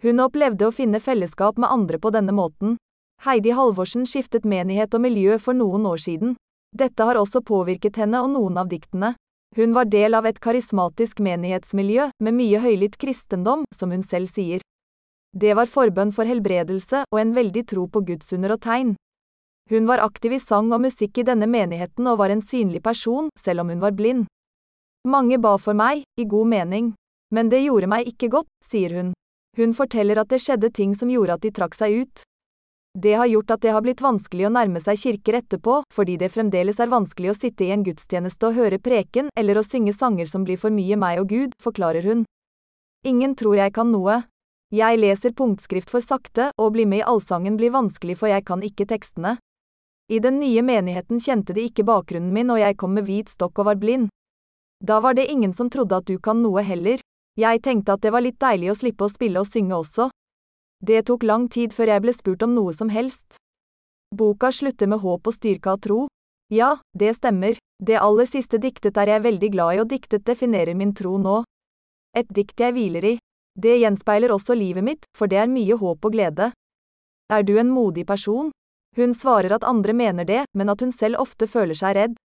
Hun 0.06 0.22
opplevde 0.22 0.70
å 0.70 0.75
finne 0.75 1.01
fellesskap 1.01 1.58
med 1.58 1.74
andre 1.74 1.98
på 1.98 2.13
denne 2.13 2.36
måten. 2.38 2.77
Heidi 3.25 3.51
Halvorsen 3.58 4.06
skiftet 4.08 4.46
menighet 4.46 4.94
og 4.94 5.03
miljø 5.03 5.39
for 5.41 5.58
noen 5.58 5.89
år 5.89 6.00
siden. 6.06 6.38
Dette 6.77 7.03
har 7.03 7.18
også 7.18 7.41
påvirket 7.41 7.98
henne 7.98 8.22
og 8.22 8.29
noen 8.38 8.62
av 8.62 8.70
diktene. 8.70 9.15
Hun 9.58 9.74
var 9.74 9.89
del 9.89 10.13
av 10.13 10.29
et 10.29 10.39
karismatisk 10.39 11.20
menighetsmiljø 11.25 12.12
med 12.22 12.38
mye 12.38 12.62
høylytt 12.62 13.00
kristendom, 13.01 13.65
som 13.74 13.89
hun 13.89 14.06
selv 14.06 14.29
sier. 14.29 14.62
Det 15.38 15.54
var 15.54 15.70
forbønn 15.70 16.12
for 16.16 16.26
helbredelse 16.26 17.04
og 17.12 17.20
en 17.22 17.36
veldig 17.36 17.64
tro 17.70 17.86
på 17.88 18.02
Guds 18.08 18.34
under 18.34 18.56
og 18.56 18.62
tegn. 18.66 18.96
Hun 19.70 19.86
var 19.86 20.02
aktiv 20.02 20.34
i 20.34 20.40
sang 20.42 20.72
og 20.74 20.82
musikk 20.82 21.20
i 21.22 21.26
denne 21.28 21.46
menigheten 21.46 22.08
og 22.10 22.18
var 22.18 22.34
en 22.34 22.42
synlig 22.42 22.82
person, 22.82 23.30
selv 23.38 23.62
om 23.62 23.70
hun 23.70 23.84
var 23.84 23.94
blind. 23.94 24.26
Mange 25.06 25.38
ba 25.38 25.58
for 25.62 25.78
meg, 25.78 26.02
i 26.18 26.26
god 26.26 26.50
mening. 26.50 26.94
Men 27.32 27.50
det 27.50 27.62
gjorde 27.62 27.88
meg 27.92 28.10
ikke 28.10 28.32
godt, 28.34 28.50
sier 28.66 28.96
hun. 28.98 29.14
Hun 29.58 29.76
forteller 29.78 30.18
at 30.18 30.32
det 30.34 30.42
skjedde 30.42 30.72
ting 30.74 30.96
som 30.98 31.12
gjorde 31.14 31.38
at 31.38 31.46
de 31.46 31.52
trakk 31.54 31.78
seg 31.78 32.02
ut. 32.02 32.24
Det 32.98 33.14
har 33.14 33.30
gjort 33.30 33.52
at 33.54 33.62
det 33.62 33.74
har 33.76 33.86
blitt 33.86 34.02
vanskelig 34.02 34.48
å 34.48 34.52
nærme 34.56 34.82
seg 34.82 34.98
kirker 34.98 35.38
etterpå, 35.44 35.84
fordi 35.94 36.18
det 36.18 36.32
fremdeles 36.34 36.82
er 36.82 36.90
vanskelig 36.90 37.30
å 37.32 37.38
sitte 37.38 37.68
i 37.68 37.72
en 37.76 37.86
gudstjeneste 37.86 38.50
og 38.50 38.58
høre 38.58 38.82
preken 38.82 39.30
eller 39.38 39.62
å 39.62 39.64
synge 39.64 39.94
sanger 39.94 40.26
som 40.26 40.44
blir 40.48 40.58
for 40.58 40.74
mye 40.74 40.98
meg 40.98 41.22
og 41.22 41.30
Gud, 41.30 41.54
forklarer 41.62 42.10
hun. 42.10 42.26
Ingen 43.06 43.38
tror 43.38 43.62
jeg 43.62 43.78
kan 43.78 43.94
noe. 43.94 44.24
Jeg 44.70 45.00
leser 45.02 45.34
punktskrift 45.34 45.90
for 45.90 46.06
sakte, 46.06 46.52
og 46.62 46.76
bli 46.76 46.86
med 46.86 47.02
i 47.02 47.06
allsangen 47.10 47.56
blir 47.58 47.74
vanskelig 47.74 48.20
for 48.20 48.30
jeg 48.30 48.46
kan 48.46 48.62
ikke 48.62 48.86
tekstene. 48.86 49.40
I 50.10 50.20
den 50.22 50.40
nye 50.42 50.62
menigheten 50.62 51.22
kjente 51.22 51.56
de 51.58 51.64
ikke 51.66 51.86
bakgrunnen 51.86 52.34
min 52.34 52.50
og 52.54 52.60
jeg 52.62 52.78
kom 52.78 52.94
med 52.94 53.08
hvit 53.08 53.30
stokk 53.34 53.62
og 53.62 53.70
var 53.70 53.80
blind. 53.82 54.10
Da 54.86 55.00
var 55.02 55.18
det 55.18 55.26
ingen 55.30 55.54
som 55.54 55.70
trodde 55.70 55.98
at 55.98 56.06
du 56.06 56.20
kan 56.20 56.42
noe 56.42 56.62
heller. 56.62 57.02
Jeg 57.38 57.62
tenkte 57.66 57.94
at 57.94 58.02
det 58.06 58.14
var 58.14 58.22
litt 58.22 58.40
deilig 58.42 58.70
å 58.72 58.78
slippe 58.78 59.06
å 59.06 59.12
spille 59.12 59.42
og 59.42 59.50
synge 59.50 59.76
også. 59.76 60.10
Det 60.86 61.02
tok 61.06 61.26
lang 61.26 61.50
tid 61.50 61.74
før 61.74 61.94
jeg 61.94 62.04
ble 62.06 62.14
spurt 62.14 62.46
om 62.46 62.54
noe 62.54 62.74
som 62.74 62.90
helst. 62.94 63.42
Boka 64.16 64.52
slutter 64.54 64.90
med 64.90 65.02
håp 65.02 65.28
og 65.28 65.34
styrke 65.34 65.74
av 65.74 65.82
tro. 65.82 66.08
Ja, 66.54 66.78
det 66.98 67.16
stemmer, 67.18 67.58
det 67.82 67.98
aller 68.02 68.26
siste 68.26 68.58
diktet 68.58 68.98
er 68.98 69.14
jeg 69.14 69.26
veldig 69.26 69.50
glad 69.54 69.76
i 69.76 69.82
og 69.82 69.90
diktet 69.90 70.26
definerer 70.26 70.78
min 70.78 70.94
tro 70.94 71.18
nå. 71.18 71.42
Et 72.18 72.30
dikt 72.34 72.60
jeg 72.62 72.74
hviler 72.74 73.06
i. 73.06 73.18
Det 73.60 73.75
gjenspeiler 73.82 74.32
også 74.32 74.56
livet 74.56 74.86
mitt, 74.86 75.06
for 75.18 75.28
det 75.28 75.42
er 75.42 75.51
mye 75.51 75.75
håp 75.75 76.06
og 76.06 76.13
glede. 76.16 76.51
Er 77.30 77.44
du 77.44 77.58
en 77.60 77.70
modig 77.70 78.06
person? 78.08 78.54
Hun 78.96 79.13
svarer 79.13 79.51
at 79.51 79.68
andre 79.68 79.94
mener 79.94 80.25
det, 80.25 80.46
men 80.56 80.70
at 80.70 80.82
hun 80.82 80.94
selv 80.96 81.20
ofte 81.20 81.48
føler 81.48 81.75
seg 81.75 81.96
redd. 81.98 82.16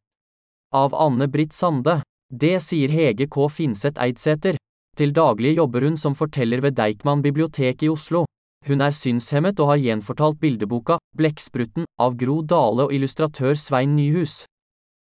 Av 0.75 0.95
Anne 0.95 1.29
Britt 1.31 1.53
Sande. 1.55 2.03
Det 2.33 2.63
sier 2.65 2.89
Hege 2.89 3.27
K. 3.29 3.49
Finseth 3.53 4.01
Eidsæter. 4.01 4.57
Til 4.97 5.13
daglig 5.13 5.57
jobber 5.57 5.85
hun 5.85 5.97
som 5.97 6.15
forteller 6.17 6.63
ved 6.65 6.79
Deichman 6.79 7.23
bibliotek 7.23 7.83
i 7.83 7.91
Oslo. 7.93 8.25
Hun 8.67 8.81
er 8.81 8.95
synshemmet 8.97 9.61
og 9.61 9.69
har 9.73 9.83
gjenfortalt 9.83 10.39
bildeboka 10.41 10.97
Blekkspruten 11.17 11.85
av 12.01 12.17
Gro 12.17 12.41
Dale 12.43 12.87
og 12.87 12.95
illustratør 12.95 13.53
Svein 13.59 13.97
Nyhus. 13.97 14.47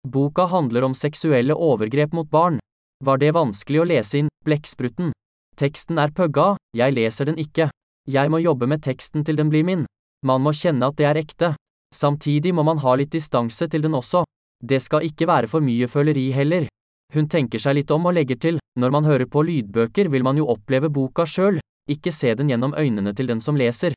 Boka 0.07 0.47
handler 0.49 0.87
om 0.87 0.97
seksuelle 0.97 1.53
overgrep 1.53 2.13
mot 2.13 2.29
barn. 2.29 2.57
Var 3.05 3.21
det 3.21 3.35
vanskelig 3.37 3.83
å 3.83 3.87
lese 3.91 4.23
inn 4.23 4.33
Blekkspruten? 4.45 5.13
Teksten 5.61 6.01
er 6.01 6.09
pøgga, 6.09 6.55
jeg 6.73 6.97
leser 6.97 7.29
den 7.29 7.37
ikke. 7.37 7.69
Jeg 8.09 8.33
må 8.33 8.41
jobbe 8.41 8.65
med 8.65 8.81
teksten 8.81 9.21
til 9.23 9.37
den 9.37 9.53
blir 9.53 9.67
min. 9.67 9.85
Man 10.25 10.41
må 10.41 10.55
kjenne 10.57 10.89
at 10.89 10.97
det 10.97 11.05
er 11.05 11.21
ekte. 11.21 11.53
Samtidig 11.93 12.55
må 12.55 12.65
man 12.65 12.81
ha 12.81 12.97
litt 12.97 13.13
distanse 13.13 13.69
til 13.69 13.85
den 13.85 13.93
også. 13.93 14.23
Det 14.63 14.81
skal 14.81 15.05
ikke 15.05 15.29
være 15.29 15.51
for 15.51 15.61
mye 15.61 15.85
føleri 15.85 16.31
heller. 16.33 16.65
Hun 17.13 17.27
tenker 17.27 17.59
seg 17.59 17.75
litt 17.75 17.91
om 17.91 18.05
og 18.07 18.15
legger 18.15 18.39
til, 18.39 18.59
når 18.79 18.91
man 18.95 19.07
hører 19.07 19.27
på 19.27 19.43
lydbøker 19.43 20.07
vil 20.11 20.23
man 20.23 20.37
jo 20.39 20.47
oppleve 20.53 20.89
boka 20.89 21.25
sjøl, 21.27 21.59
ikke 21.91 22.13
se 22.15 22.31
den 22.39 22.51
gjennom 22.51 22.75
øynene 22.77 23.11
til 23.15 23.27
den 23.27 23.41
som 23.43 23.57
leser. 23.59 23.95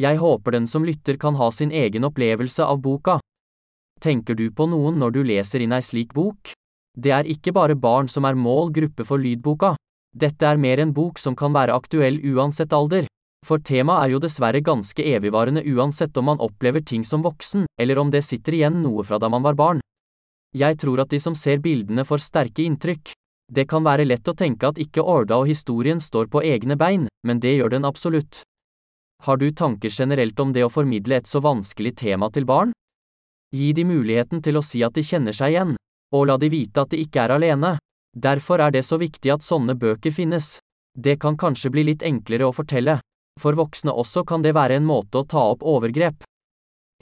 Jeg 0.00 0.18
håper 0.18 0.56
den 0.56 0.66
som 0.66 0.84
lytter 0.84 1.16
kan 1.16 1.38
ha 1.38 1.48
sin 1.54 1.72
egen 1.72 2.04
opplevelse 2.04 2.66
av 2.66 2.82
boka. 2.82 3.20
Tenker 4.02 4.34
du 4.36 4.50
på 4.50 4.66
noen 4.68 4.98
når 5.00 5.14
du 5.14 5.22
leser 5.24 5.62
inn 5.64 5.72
ei 5.72 5.80
slik 5.80 6.12
bok? 6.12 6.52
Det 6.98 7.12
er 7.14 7.30
ikke 7.30 7.54
bare 7.54 7.78
barn 7.78 8.10
som 8.10 8.26
er 8.28 8.36
målgruppe 8.36 9.06
for 9.06 9.22
lydboka. 9.22 9.74
Dette 10.14 10.46
er 10.46 10.60
mer 10.60 10.82
en 10.82 10.92
bok 10.94 11.18
som 11.18 11.34
kan 11.34 11.54
være 11.54 11.74
aktuell 11.74 12.20
uansett 12.34 12.74
alder. 12.76 13.08
For 13.46 13.60
temaet 13.60 14.04
er 14.04 14.12
jo 14.14 14.20
dessverre 14.22 14.60
ganske 14.64 15.02
evigvarende 15.02 15.64
uansett 15.74 16.16
om 16.16 16.28
man 16.30 16.42
opplever 16.44 16.84
ting 16.84 17.04
som 17.04 17.24
voksen, 17.24 17.66
eller 17.80 17.98
om 17.98 18.12
det 18.12 18.22
sitter 18.24 18.54
igjen 18.56 18.82
noe 18.82 19.04
fra 19.04 19.18
da 19.18 19.28
man 19.32 19.42
var 19.44 19.56
barn. 19.58 19.82
Jeg 20.54 20.78
tror 20.78 21.02
at 21.02 21.10
de 21.10 21.18
som 21.18 21.34
ser 21.34 21.58
bildene 21.58 22.04
får 22.06 22.22
sterke 22.22 22.62
inntrykk. 22.62 23.10
Det 23.52 23.66
kan 23.68 23.84
være 23.84 24.06
lett 24.06 24.28
å 24.30 24.36
tenke 24.38 24.70
at 24.70 24.78
ikke 24.78 25.02
Orda 25.02 25.40
og 25.42 25.48
historien 25.50 26.00
står 26.00 26.30
på 26.30 26.42
egne 26.46 26.76
bein, 26.78 27.08
men 27.26 27.40
det 27.42 27.56
gjør 27.56 27.74
den 27.74 27.84
absolutt. 27.84 28.42
Har 29.24 29.36
du 29.36 29.50
tanker 29.50 29.90
generelt 29.90 30.40
om 30.40 30.52
det 30.52 30.64
å 30.64 30.70
formidle 30.70 31.18
et 31.18 31.26
så 31.26 31.42
vanskelig 31.42 31.96
tema 31.96 32.30
til 32.30 32.46
barn? 32.46 32.72
Gi 33.54 33.72
de 33.72 33.84
muligheten 33.84 34.42
til 34.42 34.58
å 34.58 34.62
si 34.62 34.82
at 34.86 34.94
de 34.94 35.02
kjenner 35.02 35.34
seg 35.34 35.54
igjen, 35.54 35.74
og 36.14 36.26
la 36.30 36.36
de 36.38 36.50
vite 36.52 36.82
at 36.82 36.90
de 36.94 37.02
ikke 37.02 37.24
er 37.24 37.34
alene. 37.34 37.76
Derfor 38.14 38.62
er 38.62 38.70
det 38.70 38.84
så 38.86 38.98
viktig 39.00 39.32
at 39.34 39.42
sånne 39.42 39.74
bøker 39.74 40.14
finnes. 40.14 40.58
Det 40.94 41.18
kan 41.22 41.36
kanskje 41.36 41.72
bli 41.74 41.82
litt 41.90 42.02
enklere 42.06 42.46
å 42.46 42.54
fortelle. 42.54 43.00
For 43.40 43.58
voksne 43.58 43.90
også 43.90 44.22
kan 44.26 44.42
det 44.42 44.54
være 44.54 44.78
en 44.78 44.86
måte 44.86 45.18
å 45.18 45.26
ta 45.26 45.42
opp 45.50 45.64
overgrep. 45.66 46.22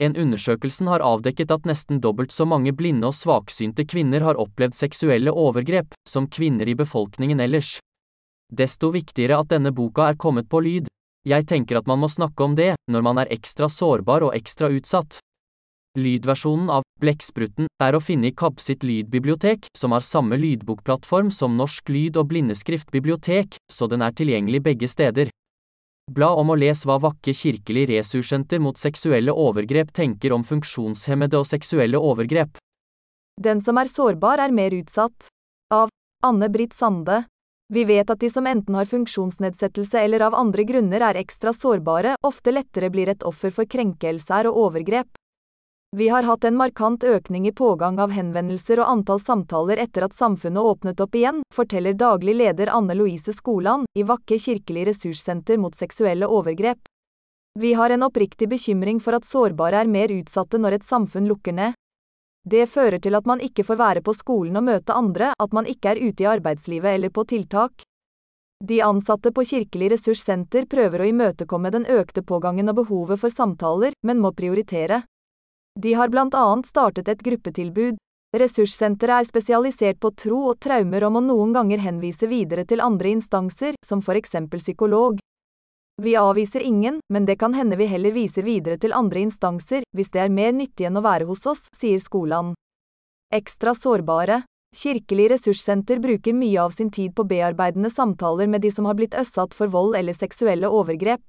En 0.01 0.15
undersøkelsen 0.17 0.87
har 0.89 1.03
avdekket 1.05 1.51
at 1.53 1.67
nesten 1.69 1.99
dobbelt 2.01 2.31
så 2.33 2.47
mange 2.49 2.73
blinde 2.73 3.07
og 3.07 3.13
svaksynte 3.13 3.85
kvinner 3.85 4.25
har 4.25 4.39
opplevd 4.41 4.73
seksuelle 4.73 5.31
overgrep, 5.31 5.93
som 6.09 6.27
kvinner 6.27 6.67
i 6.67 6.75
befolkningen 6.75 7.39
ellers. 7.39 7.77
Desto 8.49 8.89
viktigere 8.93 9.37
at 9.39 9.51
denne 9.53 9.71
boka 9.71 10.09
er 10.09 10.17
kommet 10.17 10.49
på 10.49 10.63
lyd. 10.65 10.89
Jeg 11.25 11.45
tenker 11.47 11.77
at 11.79 11.87
man 11.87 12.01
må 12.01 12.09
snakke 12.09 12.43
om 12.43 12.55
det, 12.55 12.73
når 12.91 13.05
man 13.05 13.21
er 13.21 13.31
ekstra 13.31 13.69
sårbar 13.69 14.25
og 14.27 14.35
ekstra 14.35 14.71
utsatt. 14.73 15.21
Lydversjonen 15.93 16.71
av 16.73 16.81
Blekkspruten 16.99 17.67
er 17.83 17.93
å 17.93 18.01
finne 18.01 18.31
i 18.31 18.33
KAB 18.33 18.57
sitt 18.63 18.81
lydbibliotek, 18.83 19.67
som 19.77 19.93
har 19.93 20.01
samme 20.01 20.39
lydbokplattform 20.41 21.29
som 21.29 21.53
Norsk 21.57 21.91
lyd- 21.93 22.17
og 22.17 22.31
blindeskriftbibliotek, 22.31 23.59
så 23.71 23.87
den 23.91 24.01
er 24.01 24.15
tilgjengelig 24.17 24.63
begge 24.65 24.89
steder. 24.89 25.29
Bla 26.11 26.33
om 26.35 26.49
og 26.51 26.59
les 26.59 26.81
hva 26.83 26.97
Vakke 26.99 27.31
kirkelig 27.31 27.85
ressurssenter 27.93 28.59
mot 28.59 28.77
seksuelle 28.77 29.31
overgrep 29.31 29.93
tenker 29.95 30.33
om 30.35 30.43
funksjonshemmede 30.43 31.39
og 31.39 31.47
seksuelle 31.47 31.97
overgrep. 31.97 32.59
Den 33.39 33.61
som 33.63 33.79
er 33.79 33.87
sårbar 33.87 34.43
er 34.43 34.51
mer 34.51 34.75
utsatt. 34.75 35.29
Av 35.71 35.87
Anne 36.27 36.49
Britt 36.51 36.75
Sande. 36.75 37.23
Vi 37.73 37.85
vet 37.87 38.11
at 38.11 38.19
de 38.19 38.29
som 38.29 38.45
enten 38.45 38.75
har 38.75 38.85
funksjonsnedsettelse 38.85 40.03
eller 40.03 40.27
av 40.27 40.35
andre 40.35 40.67
grunner 40.67 41.01
er 41.07 41.17
ekstra 41.23 41.55
sårbare, 41.55 42.17
ofte 42.21 42.51
lettere 42.51 42.91
blir 42.91 43.09
et 43.09 43.23
offer 43.23 43.55
for 43.55 43.65
krenkelser 43.65 44.51
og 44.51 44.59
overgrep. 44.67 45.07
Vi 45.95 46.09
har 46.09 46.23
hatt 46.23 46.43
en 46.43 46.55
markant 46.57 47.03
økning 47.03 47.47
i 47.47 47.51
pågang 47.51 47.99
av 48.01 48.09
henvendelser 48.09 48.79
og 48.81 48.87
antall 48.89 49.19
samtaler 49.21 49.77
etter 49.77 50.07
at 50.07 50.15
samfunnet 50.17 50.65
åpnet 50.65 51.03
opp 51.05 51.13
igjen, 51.13 51.43
forteller 51.53 51.93
daglig 51.93 52.33
leder 52.39 52.71
Anne 52.73 52.95
Louise 52.97 53.33
Skoland 53.37 53.85
i 53.93 54.01
Vakke 54.01 54.39
kirkelig 54.41 54.87
ressurssenter 54.89 55.61
mot 55.61 55.77
seksuelle 55.77 56.25
overgrep. 56.25 56.81
Vi 57.59 57.75
har 57.77 57.93
en 57.93 58.07
oppriktig 58.09 58.49
bekymring 58.49 59.03
for 59.05 59.13
at 59.13 59.29
sårbare 59.29 59.83
er 59.83 59.93
mer 59.99 60.09
utsatte 60.17 60.57
når 60.57 60.79
et 60.79 60.89
samfunn 60.89 61.29
lukker 61.29 61.53
ned. 61.53 61.77
Det 62.41 62.65
fører 62.73 62.97
til 62.97 63.13
at 63.13 63.29
man 63.29 63.45
ikke 63.45 63.61
får 63.69 63.81
være 63.85 64.01
på 64.01 64.17
skolen 64.17 64.57
og 64.57 64.65
møte 64.73 64.97
andre, 64.97 65.29
at 65.37 65.53
man 65.53 65.69
ikke 65.69 65.93
er 65.93 66.01
ute 66.01 66.25
i 66.25 66.31
arbeidslivet 66.33 66.97
eller 66.97 67.13
på 67.13 67.29
tiltak. 67.29 67.85
De 68.65 68.81
ansatte 68.81 69.29
på 69.29 69.45
Kirkelig 69.45 69.93
ressurssenter 69.93 70.65
prøver 70.65 71.05
å 71.05 71.13
imøtekomme 71.13 71.69
den 71.69 71.85
økte 71.85 72.25
pågangen 72.25 72.73
og 72.73 72.81
behovet 72.81 73.21
for 73.21 73.29
samtaler, 73.29 73.93
men 74.01 74.17
må 74.17 74.33
prioritere. 74.33 75.03
De 75.79 75.93
har 75.93 76.09
blant 76.09 76.33
annet 76.33 76.65
startet 76.69 77.07
et 77.07 77.21
gruppetilbud. 77.21 77.97
Ressurssenteret 78.37 79.21
er 79.21 79.29
spesialisert 79.29 79.99
på 80.01 80.09
tro 80.17 80.39
og 80.49 80.59
traumer 80.61 81.05
og 81.05 81.13
må 81.15 81.21
noen 81.21 81.53
ganger 81.53 81.81
henvise 81.81 82.29
videre 82.29 82.65
til 82.65 82.81
andre 82.81 83.11
instanser, 83.13 83.77
som 83.85 84.01
for 84.01 84.17
eksempel 84.17 84.61
psykolog. 84.61 85.19
Vi 86.01 86.15
avviser 86.17 86.61
ingen, 86.65 86.99
men 87.13 87.25
det 87.25 87.35
kan 87.39 87.53
hende 87.53 87.77
vi 87.77 87.85
heller 87.85 88.11
viser 88.11 88.41
videre 88.41 88.77
til 88.81 88.93
andre 88.93 89.21
instanser, 89.27 89.83
hvis 89.93 90.09
det 90.13 90.23
er 90.23 90.33
mer 90.33 90.53
nyttig 90.53 90.87
enn 90.89 90.97
å 90.97 91.05
være 91.05 91.27
hos 91.29 91.45
oss, 91.45 91.67
sier 91.77 92.01
Skolan. 92.01 92.55
Ekstra 93.33 93.75
sårbare. 93.77 94.41
Kirkelig 94.73 95.29
ressurssenter 95.35 95.99
bruker 96.01 96.33
mye 96.33 96.57
av 96.61 96.73
sin 96.73 96.89
tid 96.89 97.13
på 97.13 97.27
bearbeidende 97.29 97.91
samtaler 97.93 98.49
med 98.49 98.65
de 98.65 98.71
som 98.73 98.89
har 98.89 98.97
blitt 98.97 99.13
øssatt 99.13 99.53
for 99.53 99.69
vold 99.69 99.93
eller 99.95 100.17
seksuelle 100.17 100.69
overgrep. 100.69 101.21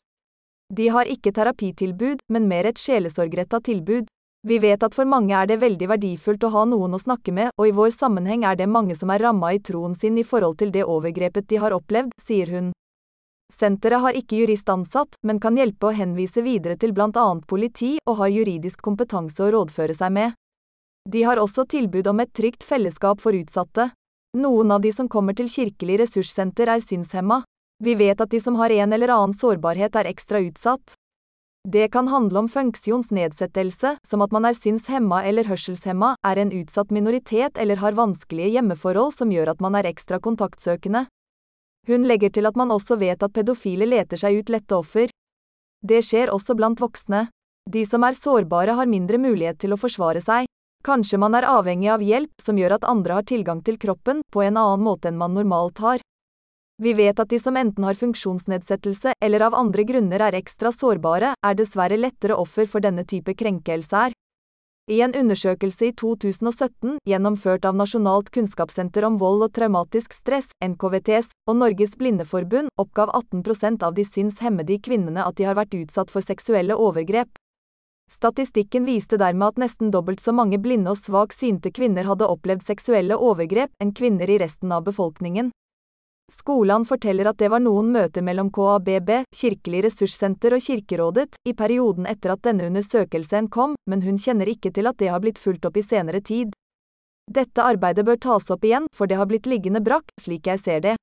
De 0.73 0.89
har 0.89 1.05
ikke 1.05 1.33
terapitilbud, 1.37 2.25
men 2.33 2.49
mer 2.49 2.65
et 2.65 2.81
sjelesorgretta 2.81 3.61
tilbud. 3.61 4.09
Vi 4.47 4.59
vet 4.61 4.83
at 4.85 4.93
for 4.93 5.09
mange 5.09 5.33
er 5.33 5.49
det 5.49 5.57
veldig 5.63 5.87
verdifullt 5.89 6.43
å 6.45 6.53
ha 6.53 6.63
noen 6.69 6.93
å 6.93 7.01
snakke 7.01 7.33
med, 7.33 7.49
og 7.57 7.69
i 7.69 7.73
vår 7.73 7.95
sammenheng 7.97 8.43
er 8.45 8.59
det 8.61 8.69
mange 8.69 8.93
som 8.97 9.09
er 9.09 9.23
ramma 9.25 9.55
i 9.57 9.61
troen 9.65 9.95
sin 9.97 10.19
i 10.21 10.25
forhold 10.25 10.59
til 10.61 10.73
det 10.75 10.83
overgrepet 10.85 11.49
de 11.49 11.61
har 11.63 11.73
opplevd, 11.73 12.13
sier 12.21 12.53
hun. 12.53 12.73
Senteret 13.53 14.03
har 14.05 14.17
ikke 14.19 14.43
jurist 14.43 14.69
ansatt, 14.69 15.17
men 15.23 15.41
kan 15.41 15.57
hjelpe 15.57 15.89
å 15.89 15.95
henvise 15.97 16.43
videre 16.45 16.77
til 16.77 16.93
blant 16.93 17.17
annet 17.17 17.47
politi 17.49 17.95
og 18.05 18.19
har 18.19 18.33
juridisk 18.35 18.83
kompetanse 18.85 19.41
å 19.47 19.49
rådføre 19.55 19.97
seg 19.97 20.13
med. 20.13 20.37
De 21.09 21.23
har 21.25 21.41
også 21.41 21.65
tilbud 21.69 22.07
om 22.13 22.21
et 22.21 22.33
trygt 22.37 22.65
fellesskap 22.69 23.21
for 23.25 23.37
utsatte. 23.37 23.91
Noen 24.37 24.73
av 24.77 24.85
de 24.85 24.93
som 24.93 25.09
kommer 25.09 25.37
til 25.37 25.49
Kirkelig 25.49 26.03
ressurssenter 26.03 26.69
er 26.73 26.85
synshemma. 26.85 27.41
Vi 27.85 27.97
vet 27.97 28.21
at 28.21 28.33
de 28.33 28.41
som 28.45 28.57
har 28.61 28.73
en 28.77 28.93
eller 28.93 29.13
annen 29.13 29.37
sårbarhet 29.37 29.97
er 30.01 30.09
ekstra 30.13 30.41
utsatt. 30.45 30.97
Det 31.69 31.89
kan 31.89 32.09
handle 32.09 32.39
om 32.39 32.49
funksjonsnedsettelse, 32.49 33.97
som 34.05 34.23
at 34.23 34.33
man 34.37 34.45
er 34.45 34.53
synshemma 34.53 35.23
eller 35.25 35.49
hørselshemma, 35.49 36.11
er 36.21 36.37
en 36.37 36.53
utsatt 36.53 36.91
minoritet 36.93 37.57
eller 37.59 37.81
har 37.81 37.97
vanskelige 37.97 38.51
hjemmeforhold 38.59 39.15
som 39.17 39.33
gjør 39.33 39.55
at 39.55 39.65
man 39.65 39.79
er 39.81 39.89
ekstra 39.89 40.21
kontaktsøkende. 40.21 41.07
Hun 41.89 42.05
legger 42.05 42.29
til 42.37 42.45
at 42.45 42.61
man 42.61 42.73
også 42.73 42.99
vet 43.01 43.25
at 43.25 43.33
pedofile 43.33 43.89
leter 43.89 44.21
seg 44.21 44.43
ut 44.43 44.53
lette 44.53 44.77
offer. 44.77 45.09
Det 45.81 46.05
skjer 46.05 46.33
også 46.37 46.57
blant 46.57 46.85
voksne. 46.85 47.31
De 47.65 47.87
som 47.89 48.05
er 48.05 48.13
sårbare 48.13 48.77
har 48.77 48.89
mindre 48.89 49.17
mulighet 49.17 49.63
til 49.65 49.73
å 49.73 49.81
forsvare 49.81 50.21
seg. 50.21 50.45
Kanskje 50.85 51.17
man 51.17 51.33
er 51.33 51.49
avhengig 51.49 51.89
av 51.89 52.05
hjelp 52.05 52.45
som 52.45 52.61
gjør 52.61 52.77
at 52.77 52.85
andre 52.85 53.17
har 53.17 53.25
tilgang 53.25 53.65
til 53.65 53.81
kroppen 53.81 54.21
på 54.29 54.45
en 54.45 54.61
annen 54.61 54.85
måte 54.85 55.09
enn 55.09 55.17
man 55.17 55.33
normalt 55.33 55.81
har. 55.81 56.04
Vi 56.83 56.93
vet 56.93 57.21
at 57.21 57.31
de 57.31 57.39
som 57.39 57.57
enten 57.57 57.85
har 57.87 57.95
funksjonsnedsettelse 57.95 59.13
eller 59.23 59.45
av 59.47 59.55
andre 59.55 59.85
grunner 59.87 60.23
er 60.27 60.35
ekstra 60.35 60.73
sårbare, 60.75 61.31
er 61.39 61.55
dessverre 61.55 61.97
lettere 62.01 62.35
offer 62.35 62.67
for 62.67 62.83
denne 62.83 63.05
type 63.07 63.35
krenkelse 63.39 63.95
her. 63.95 64.17
I 64.91 64.99
en 65.01 65.15
undersøkelse 65.17 65.87
i 65.87 65.93
2017, 65.97 66.99
gjennomført 67.09 67.65
av 67.65 67.79
Nasjonalt 67.79 68.29
kunnskapssenter 68.35 69.07
om 69.07 69.17
vold 69.23 69.47
og 69.47 69.55
traumatisk 69.57 70.13
stress, 70.13 70.51
NKVTS, 70.61 71.31
og 71.49 71.57
Norges 71.63 71.95
Blindeforbund, 71.97 72.69
oppgav 72.77 73.15
18% 73.15 73.87
av 73.87 73.95
de 73.97 74.05
synshemmede 74.05 74.77
kvinnene 74.85 75.25
at 75.25 75.39
de 75.39 75.49
har 75.49 75.57
vært 75.57 75.79
utsatt 75.79 76.13
for 76.13 76.27
seksuelle 76.27 76.77
overgrep. 76.77 77.31
Statistikken 78.13 78.85
viste 78.85 79.17
dermed 79.17 79.55
at 79.55 79.63
nesten 79.63 79.95
dobbelt 79.95 80.21
så 80.21 80.35
mange 80.37 80.59
blinde 80.61 80.93
og 80.93 81.01
svak 81.01 81.33
synte 81.33 81.73
kvinner 81.73 82.05
hadde 82.05 82.29
opplevd 82.29 82.67
seksuelle 82.67 83.17
overgrep 83.17 83.73
enn 83.81 83.95
kvinner 83.97 84.29
i 84.29 84.43
resten 84.43 84.75
av 84.75 84.85
befolkningen. 84.85 85.55
Skolan 86.33 86.85
forteller 86.85 87.29
at 87.31 87.39
det 87.39 87.49
var 87.53 87.61
noen 87.63 87.93
møter 87.93 88.25
mellom 88.25 88.51
KABB, 88.53 89.11
Kirkelig 89.35 89.85
ressurssenter 89.87 90.57
og 90.57 90.65
Kirkerådet, 90.65 91.37
i 91.45 91.53
perioden 91.55 92.09
etter 92.11 92.33
at 92.35 92.43
denne 92.47 92.67
undersøkelsen 92.71 93.51
kom, 93.53 93.77
men 93.91 94.03
hun 94.03 94.19
kjenner 94.19 94.49
ikke 94.51 94.73
til 94.75 94.89
at 94.91 94.99
det 94.99 95.13
har 95.13 95.23
blitt 95.25 95.39
fulgt 95.39 95.69
opp 95.69 95.77
i 95.77 95.85
senere 95.85 96.21
tid. 96.25 96.53
Dette 97.31 97.65
arbeidet 97.65 98.05
bør 98.05 98.19
tas 98.21 98.51
opp 98.53 98.65
igjen, 98.65 98.89
for 98.93 99.09
det 99.09 99.17
har 99.21 99.29
blitt 99.31 99.47
liggende 99.49 99.81
brakk, 99.85 100.11
slik 100.21 100.49
jeg 100.51 100.61
ser 100.61 100.85
det. 100.85 100.97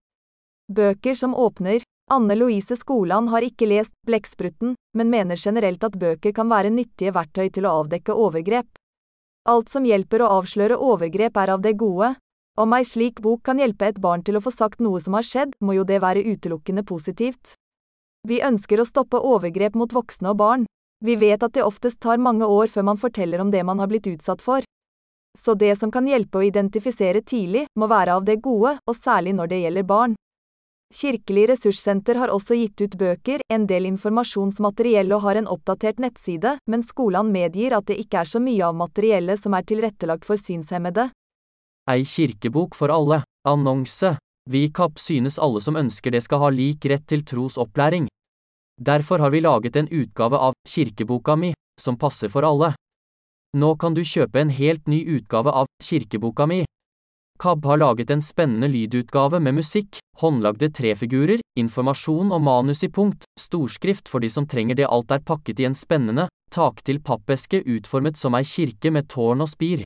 Bøker 0.71 1.17
som 1.17 1.33
åpner 1.35 1.85
Anne 2.11 2.35
Louise 2.35 2.75
Skoland 2.75 3.29
har 3.31 3.45
ikke 3.45 3.69
lest 3.69 3.93
Blekkspruten, 4.07 4.75
men 4.97 5.09
mener 5.09 5.39
generelt 5.39 5.83
at 5.83 5.95
bøker 5.95 6.33
kan 6.35 6.49
være 6.51 6.73
nyttige 6.73 7.13
verktøy 7.15 7.47
til 7.55 7.65
å 7.65 7.77
avdekke 7.81 8.13
overgrep. 8.13 8.67
Alt 9.49 9.71
som 9.71 9.87
hjelper 9.87 10.21
å 10.25 10.33
avsløre 10.41 10.77
overgrep 10.77 11.37
er 11.39 11.53
av 11.55 11.63
det 11.63 11.77
gode. 11.79 12.13
Om 12.61 12.73
ei 12.77 12.85
slik 12.85 13.23
bok 13.25 13.39
kan 13.47 13.57
hjelpe 13.57 13.87
et 13.89 13.97
barn 13.97 14.21
til 14.21 14.37
å 14.37 14.41
få 14.45 14.51
sagt 14.53 14.83
noe 14.85 14.99
som 15.01 15.15
har 15.17 15.25
skjedd, 15.25 15.55
må 15.65 15.73
jo 15.73 15.85
det 15.87 15.97
være 16.03 16.21
utelukkende 16.21 16.83
positivt. 16.85 17.55
Vi 18.27 18.37
ønsker 18.45 18.77
å 18.77 18.85
stoppe 18.85 19.17
overgrep 19.17 19.73
mot 19.73 19.93
voksne 19.97 20.29
og 20.29 20.37
barn. 20.37 20.65
Vi 21.01 21.15
vet 21.17 21.41
at 21.41 21.55
det 21.55 21.63
oftest 21.65 21.97
tar 22.05 22.21
mange 22.21 22.45
år 22.45 22.69
før 22.69 22.85
man 22.91 22.99
forteller 23.01 23.41
om 23.41 23.49
det 23.49 23.63
man 23.65 23.81
har 23.81 23.89
blitt 23.89 24.05
utsatt 24.11 24.43
for. 24.45 24.67
Så 25.33 25.55
det 25.57 25.73
som 25.79 25.89
kan 25.89 26.05
hjelpe 26.05 26.37
å 26.37 26.43
identifisere 26.45 27.23
tidlig, 27.25 27.63
må 27.79 27.87
være 27.89 28.13
av 28.19 28.27
det 28.27 28.37
gode, 28.45 28.75
og 28.85 28.99
særlig 28.99 29.33
når 29.39 29.49
det 29.49 29.59
gjelder 29.63 29.87
barn. 29.89 30.13
Kirkelig 30.93 31.47
ressurssenter 31.53 32.19
har 32.21 32.29
også 32.29 32.59
gitt 32.59 32.83
ut 32.83 32.97
bøker, 32.99 33.41
en 33.49 33.65
del 33.65 33.87
informasjonsmateriell 33.89 35.15
og 35.15 35.23
har 35.25 35.39
en 35.39 35.49
oppdatert 35.49 36.03
nettside, 36.03 36.59
men 36.69 36.85
skolene 36.85 37.33
medgir 37.33 37.73
at 37.73 37.89
det 37.89 37.97
ikke 38.03 38.21
er 38.21 38.31
så 38.35 38.43
mye 38.43 38.69
av 38.69 38.77
materiellet 38.77 39.41
som 39.41 39.57
er 39.57 39.65
tilrettelagt 39.65 40.29
for 40.29 40.37
synshemmede. 40.37 41.07
Ei 41.89 42.05
kirkebok 42.05 42.75
for 42.75 42.89
alle. 42.89 43.23
Annonse. 43.47 44.17
Vi 44.49 44.63
i 44.63 44.69
KAPP 44.69 44.99
synes 44.99 45.39
alle 45.39 45.61
som 45.61 45.75
ønsker 45.75 46.13
det 46.13 46.21
skal 46.21 46.39
ha 46.43 46.49
lik 46.53 46.85
rett 46.85 47.07
til 47.09 47.23
trosopplæring. 47.25 48.05
Derfor 48.81 49.19
har 49.19 49.29
vi 49.33 49.41
laget 49.41 49.75
en 49.75 49.89
utgave 49.89 50.37
av 50.37 50.53
Kirkeboka 50.67 51.35
mi, 51.35 51.53
som 51.81 51.97
passer 51.97 52.29
for 52.29 52.45
alle. 52.45 52.73
Nå 53.57 53.75
kan 53.75 53.93
du 53.93 54.01
kjøpe 54.05 54.41
en 54.41 54.53
helt 54.53 54.87
ny 54.87 55.01
utgave 55.17 55.51
av 55.51 55.67
Kirkeboka 55.83 56.45
mi. 56.45 56.63
KAB 57.41 57.65
har 57.65 57.77
laget 57.77 58.11
en 58.13 58.21
spennende 58.21 58.69
lydutgave 58.69 59.39
med 59.41 59.57
musikk, 59.57 59.97
håndlagde 60.21 60.69
trefigurer, 60.77 61.41
informasjon 61.57 62.31
og 62.31 62.41
manus 62.45 62.83
i 62.85 62.89
punkt, 62.89 63.25
storskrift 63.39 64.09
for 64.09 64.21
de 64.21 64.29
som 64.29 64.45
trenger 64.45 64.77
det 64.77 64.89
alt 64.89 65.11
er 65.11 65.25
pakket 65.25 65.59
i 65.59 65.65
en 65.65 65.77
spennende, 65.77 66.27
taktil 66.53 67.01
pappeske 67.01 67.63
utformet 67.65 68.17
som 68.17 68.37
ei 68.37 68.45
kirke 68.45 68.93
med 68.93 69.09
tårn 69.09 69.41
og 69.41 69.49
spir. 69.49 69.81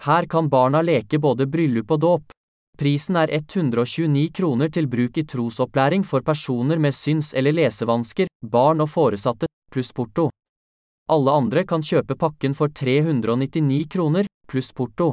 Her 0.00 0.26
kan 0.26 0.48
barna 0.48 0.82
leke 0.82 1.18
både 1.18 1.46
bryllup 1.46 1.90
og 1.90 2.00
dåp. 2.00 2.32
Prisen 2.78 3.16
er 3.16 3.30
129 3.30 4.32
kroner 4.34 4.68
til 4.68 4.88
bruk 4.90 5.18
i 5.18 5.24
trosopplæring 5.24 6.04
for 6.04 6.20
personer 6.20 6.78
med 6.78 6.92
syns- 6.92 7.34
eller 7.34 7.52
lesevansker, 7.52 8.26
barn 8.42 8.80
og 8.80 8.90
foresatte, 8.90 9.46
pluss 9.70 9.92
porto. 9.92 10.30
Alle 11.08 11.30
andre 11.30 11.64
kan 11.64 11.82
kjøpe 11.82 12.16
pakken 12.16 12.54
for 12.54 12.68
399 12.68 13.84
kroner, 13.88 14.26
pluss 14.48 14.72
porto. 14.72 15.12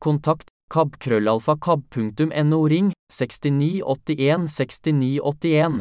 Kontakt 0.00 0.48
kab.krøllalfa.kab.no 0.72 2.68
ring 2.68 2.92
6981 3.12 4.48
6981. 4.48 5.80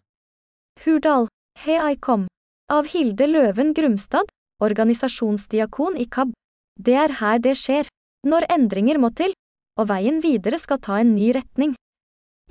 Hurdal, 0.86 1.28
hei 1.66 1.96
kom. 1.96 2.28
Av 2.72 2.88
Hilde 2.88 3.28
Løven 3.28 3.74
Grumstad, 3.74 4.30
organisasjonsdiakon 4.64 5.98
i 5.98 6.06
KAB. 6.06 6.32
Det 6.80 6.96
er 6.96 7.18
her 7.20 7.40
det 7.40 7.56
skjer. 7.60 7.88
Når 8.28 8.46
endringer 8.54 9.00
må 9.02 9.10
til, 9.18 9.34
og 9.80 9.88
veien 9.90 10.20
videre 10.22 10.60
skal 10.62 10.82
ta 10.84 11.00
en 11.02 11.16
ny 11.16 11.32
retning. 11.34 11.74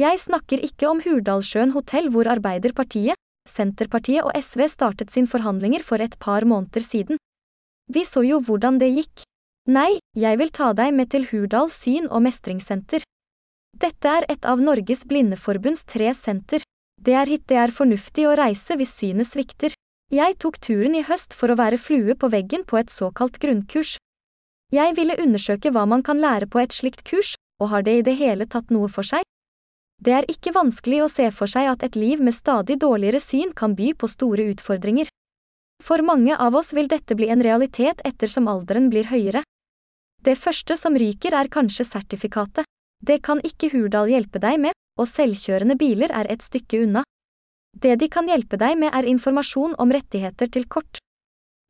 Jeg 0.01 0.19
snakker 0.19 0.63
ikke 0.65 0.89
om 0.91 1.03
Hurdalssjøen 1.05 1.75
hotell 1.77 2.09
hvor 2.11 2.31
Arbeiderpartiet, 2.33 3.19
Senterpartiet 3.49 4.25
og 4.25 4.33
SV 4.37 4.67
startet 4.73 5.13
sin 5.13 5.29
forhandlinger 5.31 5.85
for 5.85 6.03
et 6.03 6.17
par 6.19 6.47
måneder 6.49 6.85
siden. 6.85 7.21
Vi 7.91 8.05
så 8.07 8.23
jo 8.27 8.41
hvordan 8.41 8.79
det 8.81 8.91
gikk. 8.95 9.25
Nei, 9.69 9.99
jeg 10.17 10.39
vil 10.41 10.51
ta 10.51 10.73
deg 10.73 10.95
med 10.97 11.11
til 11.13 11.27
Hurdal 11.31 11.71
syn- 11.71 12.09
og 12.11 12.25
mestringssenter. 12.25 13.05
Dette 13.81 14.09
er 14.09 14.27
et 14.33 14.47
av 14.47 14.61
Norges 14.61 15.05
Blindeforbunds 15.07 15.85
tre 15.87 16.13
senter. 16.15 16.65
Det 17.01 17.15
er 17.15 17.31
hit 17.31 17.47
det 17.49 17.57
er 17.57 17.73
fornuftig 17.75 18.27
å 18.29 18.37
reise 18.39 18.77
hvis 18.77 18.93
synet 18.99 19.31
svikter. 19.31 19.75
Jeg 20.11 20.37
tok 20.43 20.59
turen 20.59 20.97
i 20.99 21.05
høst 21.07 21.37
for 21.37 21.53
å 21.53 21.59
være 21.59 21.79
flue 21.79 22.17
på 22.19 22.31
veggen 22.33 22.67
på 22.67 22.81
et 22.81 22.91
såkalt 22.91 23.39
grunnkurs. 23.43 23.97
Jeg 24.71 24.95
ville 24.95 25.19
undersøke 25.19 25.73
hva 25.75 25.83
man 25.91 26.03
kan 26.07 26.21
lære 26.23 26.47
på 26.47 26.61
et 26.63 26.75
slikt 26.75 27.03
kurs, 27.03 27.35
og 27.59 27.73
har 27.73 27.83
det 27.83 27.95
i 27.99 28.05
det 28.07 28.17
hele 28.21 28.47
tatt 28.47 28.71
noe 28.71 28.89
for 28.89 29.07
seg? 29.07 29.27
Det 30.01 30.15
er 30.17 30.29
ikke 30.33 30.55
vanskelig 30.57 31.03
å 31.05 31.11
se 31.13 31.27
for 31.35 31.51
seg 31.51 31.67
at 31.73 31.83
et 31.85 31.97
liv 31.99 32.23
med 32.23 32.37
stadig 32.37 32.79
dårligere 32.81 33.21
syn 33.21 33.51
kan 33.53 33.75
by 33.77 33.91
på 33.99 34.09
store 34.09 34.47
utfordringer. 34.55 35.11
For 35.83 36.05
mange 36.07 36.37
av 36.37 36.55
oss 36.57 36.73
vil 36.77 36.89
dette 36.89 37.17
bli 37.19 37.29
en 37.33 37.43
realitet 37.43 38.01
ettersom 38.05 38.49
alderen 38.49 38.89
blir 38.93 39.11
høyere. 39.11 39.43
Det 40.23 40.37
første 40.39 40.77
som 40.77 40.97
ryker 40.97 41.35
er 41.37 41.51
kanskje 41.53 41.85
sertifikatet. 41.89 42.65
Det 43.03 43.21
kan 43.25 43.41
ikke 43.45 43.73
Hurdal 43.73 44.13
hjelpe 44.13 44.41
deg 44.41 44.61
med, 44.61 44.77
og 45.01 45.09
selvkjørende 45.09 45.77
biler 45.81 46.13
er 46.13 46.29
et 46.31 46.45
stykke 46.45 46.85
unna. 46.85 47.05
Det 47.77 47.97
de 48.01 48.09
kan 48.13 48.29
hjelpe 48.29 48.59
deg 48.61 48.77
med 48.79 48.93
er 48.95 49.09
informasjon 49.09 49.77
om 49.81 49.93
rettigheter 49.93 50.51
til 50.53 50.69
kort. 50.69 51.01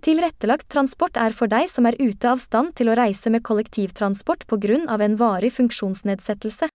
Tilrettelagt 0.01 0.71
transport 0.73 1.19
er 1.21 1.35
for 1.37 1.51
deg 1.53 1.69
som 1.69 1.85
er 1.85 1.99
ute 2.01 2.29
av 2.31 2.41
stand 2.41 2.73
til 2.79 2.89
å 2.89 2.97
reise 2.97 3.29
med 3.29 3.45
kollektivtransport 3.45 4.47
på 4.49 4.57
grunn 4.63 4.87
av 4.89 5.03
en 5.05 5.19
varig 5.21 5.53
funksjonsnedsettelse. 5.53 6.71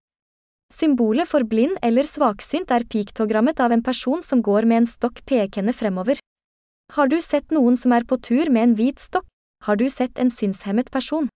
Symbolet 0.74 1.30
for 1.30 1.46
blind 1.46 1.80
eller 1.86 2.06
svaksynt 2.06 2.72
er 2.74 2.86
piktogrammet 2.90 3.60
av 3.62 3.74
en 3.74 3.84
person 3.86 4.22
som 4.26 4.42
går 4.46 4.70
med 4.70 4.84
en 4.84 4.90
stokk 4.90 5.24
pekende 5.26 5.74
fremover. 5.74 6.22
Har 6.94 7.10
du 7.10 7.18
sett 7.22 7.50
noen 7.50 7.78
som 7.78 7.94
er 7.98 8.06
på 8.06 8.18
tur 8.22 8.52
med 8.54 8.64
en 8.64 8.76
hvit 8.78 9.02
stokk, 9.02 9.26
har 9.66 9.78
du 9.82 9.88
sett 9.90 10.20
en 10.22 10.30
synshemmet 10.30 10.92
person. 10.94 11.30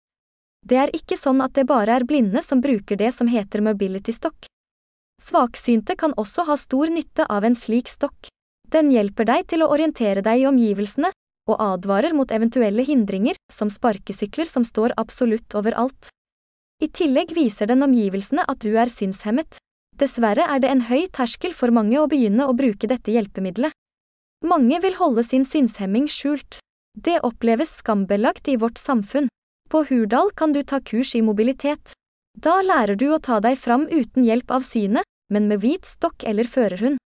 Det 0.66 0.78
er 0.78 0.92
ikke 0.94 1.18
sånn 1.18 1.42
at 1.42 1.56
det 1.58 1.66
bare 1.66 1.96
er 1.98 2.06
blinde 2.06 2.44
som 2.46 2.62
bruker 2.62 3.00
det 3.00 3.14
som 3.16 3.30
heter 3.32 3.64
mobility 3.66 4.14
stokk. 4.14 4.46
Svaksynte 5.22 5.96
kan 5.98 6.14
også 6.22 6.46
ha 6.46 6.58
stor 6.58 6.92
nytte 6.94 7.26
av 7.26 7.48
en 7.48 7.58
slik 7.58 7.90
stokk. 7.90 8.30
Den 8.70 8.92
hjelper 8.94 9.26
deg 9.26 9.48
til 9.50 9.64
å 9.66 9.72
orientere 9.74 10.22
deg 10.22 10.44
i 10.44 10.48
omgivelsene, 10.50 11.10
og 11.50 11.58
advarer 11.64 12.14
mot 12.14 12.32
eventuelle 12.32 12.86
hindringer, 12.86 13.38
som 13.52 13.72
sparkesykler 13.74 14.46
som 14.46 14.66
står 14.68 14.94
absolutt 15.02 15.58
overalt. 15.58 16.12
I 16.80 16.88
tillegg 16.88 17.34
viser 17.36 17.68
den 17.68 17.84
omgivelsene 17.84 18.46
at 18.48 18.62
du 18.64 18.78
er 18.78 18.92
synshemmet. 18.94 19.58
Dessverre 20.00 20.46
er 20.48 20.62
det 20.64 20.70
en 20.72 20.86
høy 20.88 21.10
terskel 21.12 21.52
for 21.58 21.74
mange 21.76 21.98
å 22.00 22.08
begynne 22.08 22.46
å 22.48 22.56
bruke 22.56 22.88
dette 22.88 23.12
hjelpemiddelet. 23.12 23.74
Mange 24.48 24.80
vil 24.80 24.96
holde 24.96 25.26
sin 25.28 25.44
synshemming 25.44 26.08
skjult. 26.08 26.62
Det 26.96 27.18
oppleves 27.28 27.74
skambelagt 27.82 28.48
i 28.48 28.56
vårt 28.56 28.80
samfunn. 28.80 29.28
På 29.70 29.84
Hurdal 29.90 30.32
kan 30.36 30.56
du 30.56 30.62
ta 30.64 30.80
kurs 30.80 31.12
i 31.16 31.22
mobilitet. 31.22 31.92
Da 32.40 32.62
lærer 32.64 32.96
du 32.96 33.10
å 33.12 33.20
ta 33.20 33.42
deg 33.44 33.60
fram 33.60 33.90
uten 33.92 34.24
hjelp 34.24 34.52
av 34.56 34.64
synet, 34.64 35.04
men 35.30 35.50
med 35.52 35.60
hvit 35.66 35.86
stokk 35.86 36.24
eller 36.24 36.48
førerhund. 36.48 36.98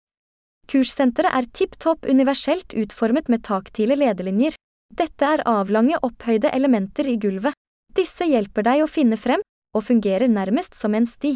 Kurssenteret 0.69 1.33
er 1.35 1.49
tipp 1.53 1.75
topp 1.79 2.05
universelt 2.09 2.73
utformet 2.73 3.29
med 3.29 3.43
taktile 3.43 3.97
lederlinjer. 3.99 4.55
Dette 4.93 5.25
er 5.25 5.43
avlange, 5.49 5.97
opphøyde 6.01 6.51
elementer 6.53 7.07
i 7.09 7.17
gulvet. 7.17 7.57
Disse 7.93 8.25
hjelper 8.25 8.65
deg 8.65 8.83
å 8.83 8.89
finne 8.89 9.17
frem, 9.17 9.41
og 9.73 9.85
fungerer 9.85 10.29
nærmest 10.29 10.77
som 10.77 10.95
en 10.95 11.07
sti. 11.09 11.35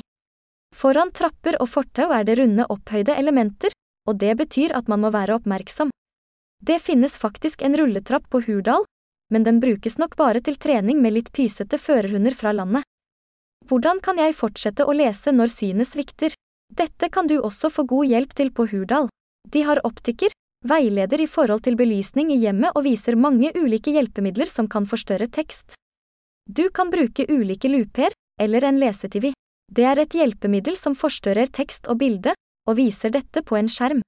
Foran 0.75 1.11
trapper 1.11 1.57
og 1.61 1.69
fortau 1.69 2.11
er 2.13 2.25
det 2.27 2.37
runde, 2.39 2.65
opphøyde 2.69 3.15
elementer, 3.17 3.73
og 4.07 4.19
det 4.21 4.35
betyr 4.37 4.75
at 4.77 4.87
man 4.87 5.01
må 5.03 5.11
være 5.13 5.37
oppmerksom. 5.37 5.91
Det 6.63 6.79
finnes 6.81 7.17
faktisk 7.17 7.61
en 7.61 7.77
rulletrapp 7.77 8.29
på 8.29 8.41
Hurdal, 8.47 8.85
men 9.33 9.43
den 9.43 9.59
brukes 9.59 9.97
nok 9.97 10.15
bare 10.17 10.41
til 10.41 10.57
trening 10.57 11.01
med 11.01 11.13
litt 11.13 11.31
pysete 11.35 11.77
førerhunder 11.77 12.33
fra 12.37 12.53
landet. 12.55 12.85
Hvordan 13.67 13.99
kan 14.01 14.17
jeg 14.21 14.37
fortsette 14.37 14.85
å 14.87 14.95
lese 14.95 15.33
når 15.35 15.51
synet 15.51 15.89
svikter? 15.89 16.33
Dette 16.73 17.09
kan 17.09 17.27
du 17.27 17.37
også 17.39 17.69
få 17.73 17.83
god 17.87 18.07
hjelp 18.07 18.33
til 18.37 18.51
på 18.55 18.67
Hurdal. 18.71 19.09
De 19.51 19.63
har 19.63 19.79
optiker, 19.87 20.33
veileder 20.67 21.21
i 21.23 21.27
forhold 21.27 21.63
til 21.63 21.77
belysning 21.79 22.31
i 22.33 22.39
hjemmet 22.41 22.75
og 22.75 22.83
viser 22.87 23.15
mange 23.15 23.53
ulike 23.55 23.93
hjelpemidler 23.95 24.49
som 24.51 24.67
kan 24.67 24.85
forstørre 24.85 25.29
tekst. 25.31 25.77
Du 26.49 26.69
kan 26.69 26.91
bruke 26.91 27.25
ulike 27.29 27.69
luper, 27.71 28.11
eller 28.39 28.63
en 28.63 28.79
lese-TV. 28.79 29.31
Det 29.71 29.83
er 29.83 29.99
et 29.99 30.13
hjelpemiddel 30.15 30.77
som 30.79 30.95
forstørrer 30.95 31.51
tekst 31.51 31.87
og 31.91 31.99
bilde, 32.03 32.33
og 32.67 32.77
viser 32.79 33.11
dette 33.11 33.43
på 33.43 33.57
en 33.59 33.67
skjerm. 33.71 34.01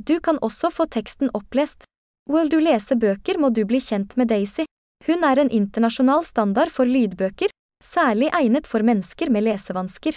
Du 0.00 0.18
kan 0.20 0.38
også 0.40 0.70
få 0.72 0.86
teksten 0.88 1.30
opplest. 1.36 1.84
Will 2.30 2.48
du 2.48 2.58
lese 2.60 2.96
bøker, 2.96 3.38
må 3.38 3.50
du 3.50 3.64
bli 3.68 3.80
kjent 3.80 4.16
med 4.16 4.28
Daisy. 4.28 4.64
Hun 5.06 5.24
er 5.24 5.40
en 5.42 5.50
internasjonal 5.50 6.24
standard 6.24 6.70
for 6.70 6.88
lydbøker, 6.88 7.50
særlig 7.82 8.30
egnet 8.32 8.68
for 8.70 8.84
mennesker 8.86 9.30
med 9.30 9.48
lesevansker. 9.48 10.14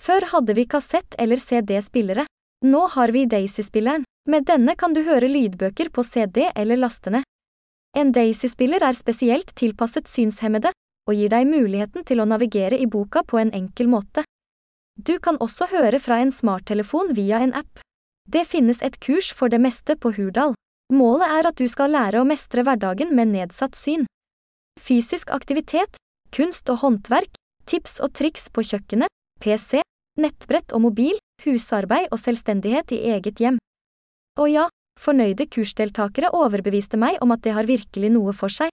Før 0.00 0.28
hadde 0.32 0.54
vi 0.54 0.66
kassett- 0.66 1.16
eller 1.18 1.40
CD-spillere. 1.40 2.25
Nå 2.64 2.86
har 2.96 3.12
vi 3.12 3.26
Daisy-spilleren. 3.26 4.04
Med 4.28 4.46
denne 4.48 4.74
kan 4.74 4.94
du 4.94 5.02
høre 5.06 5.28
lydbøker 5.28 5.90
på 5.94 6.02
CD 6.02 6.48
eller 6.56 6.80
lastene. 6.80 7.22
En 7.96 8.12
Daisy-spiller 8.12 8.82
er 8.82 8.96
spesielt 8.96 9.52
tilpasset 9.54 10.08
synshemmede, 10.08 10.72
og 11.06 11.14
gir 11.14 11.30
deg 11.30 11.46
muligheten 11.46 12.04
til 12.04 12.20
å 12.20 12.26
navigere 12.26 12.78
i 12.80 12.88
boka 12.90 13.22
på 13.22 13.38
en 13.38 13.52
enkel 13.54 13.88
måte. 13.88 14.24
Du 14.96 15.18
kan 15.20 15.36
også 15.38 15.68
høre 15.70 16.00
fra 16.00 16.18
en 16.24 16.32
smarttelefon 16.32 17.12
via 17.14 17.42
en 17.44 17.54
app. 17.54 17.80
Det 18.26 18.46
finnes 18.48 18.82
et 18.82 18.98
kurs 18.98 19.30
for 19.36 19.52
det 19.52 19.60
meste 19.62 19.94
på 20.00 20.14
Hurdal. 20.16 20.56
Målet 20.92 21.28
er 21.38 21.48
at 21.50 21.60
du 21.60 21.66
skal 21.68 21.92
lære 21.94 22.20
å 22.22 22.26
mestre 22.26 22.64
hverdagen 22.66 23.12
med 23.14 23.34
nedsatt 23.34 23.76
syn. 23.78 24.06
Fysisk 24.80 25.30
aktivitet, 25.34 26.00
kunst 26.34 26.70
og 26.72 26.80
håndverk, 26.82 27.36
tips 27.66 28.00
og 28.02 28.14
triks 28.16 28.48
på 28.50 28.64
kjøkkenet, 28.66 29.12
PC, 29.40 29.82
nettbrett 30.18 30.72
og 30.72 30.84
mobil, 30.88 31.16
husarbeid 31.44 32.08
og 32.12 32.20
selvstendighet 32.22 32.92
i 32.96 33.02
eget 33.16 33.40
hjem. 33.42 33.58
Og 34.40 34.50
ja, 34.52 34.68
fornøyde 35.00 35.48
kursdeltakere 35.52 36.32
overbeviste 36.36 37.00
meg 37.00 37.20
om 37.24 37.32
at 37.34 37.44
det 37.44 37.56
har 37.56 37.68
virkelig 37.68 38.12
noe 38.12 38.34
for 38.36 38.52
seg. 38.52 38.72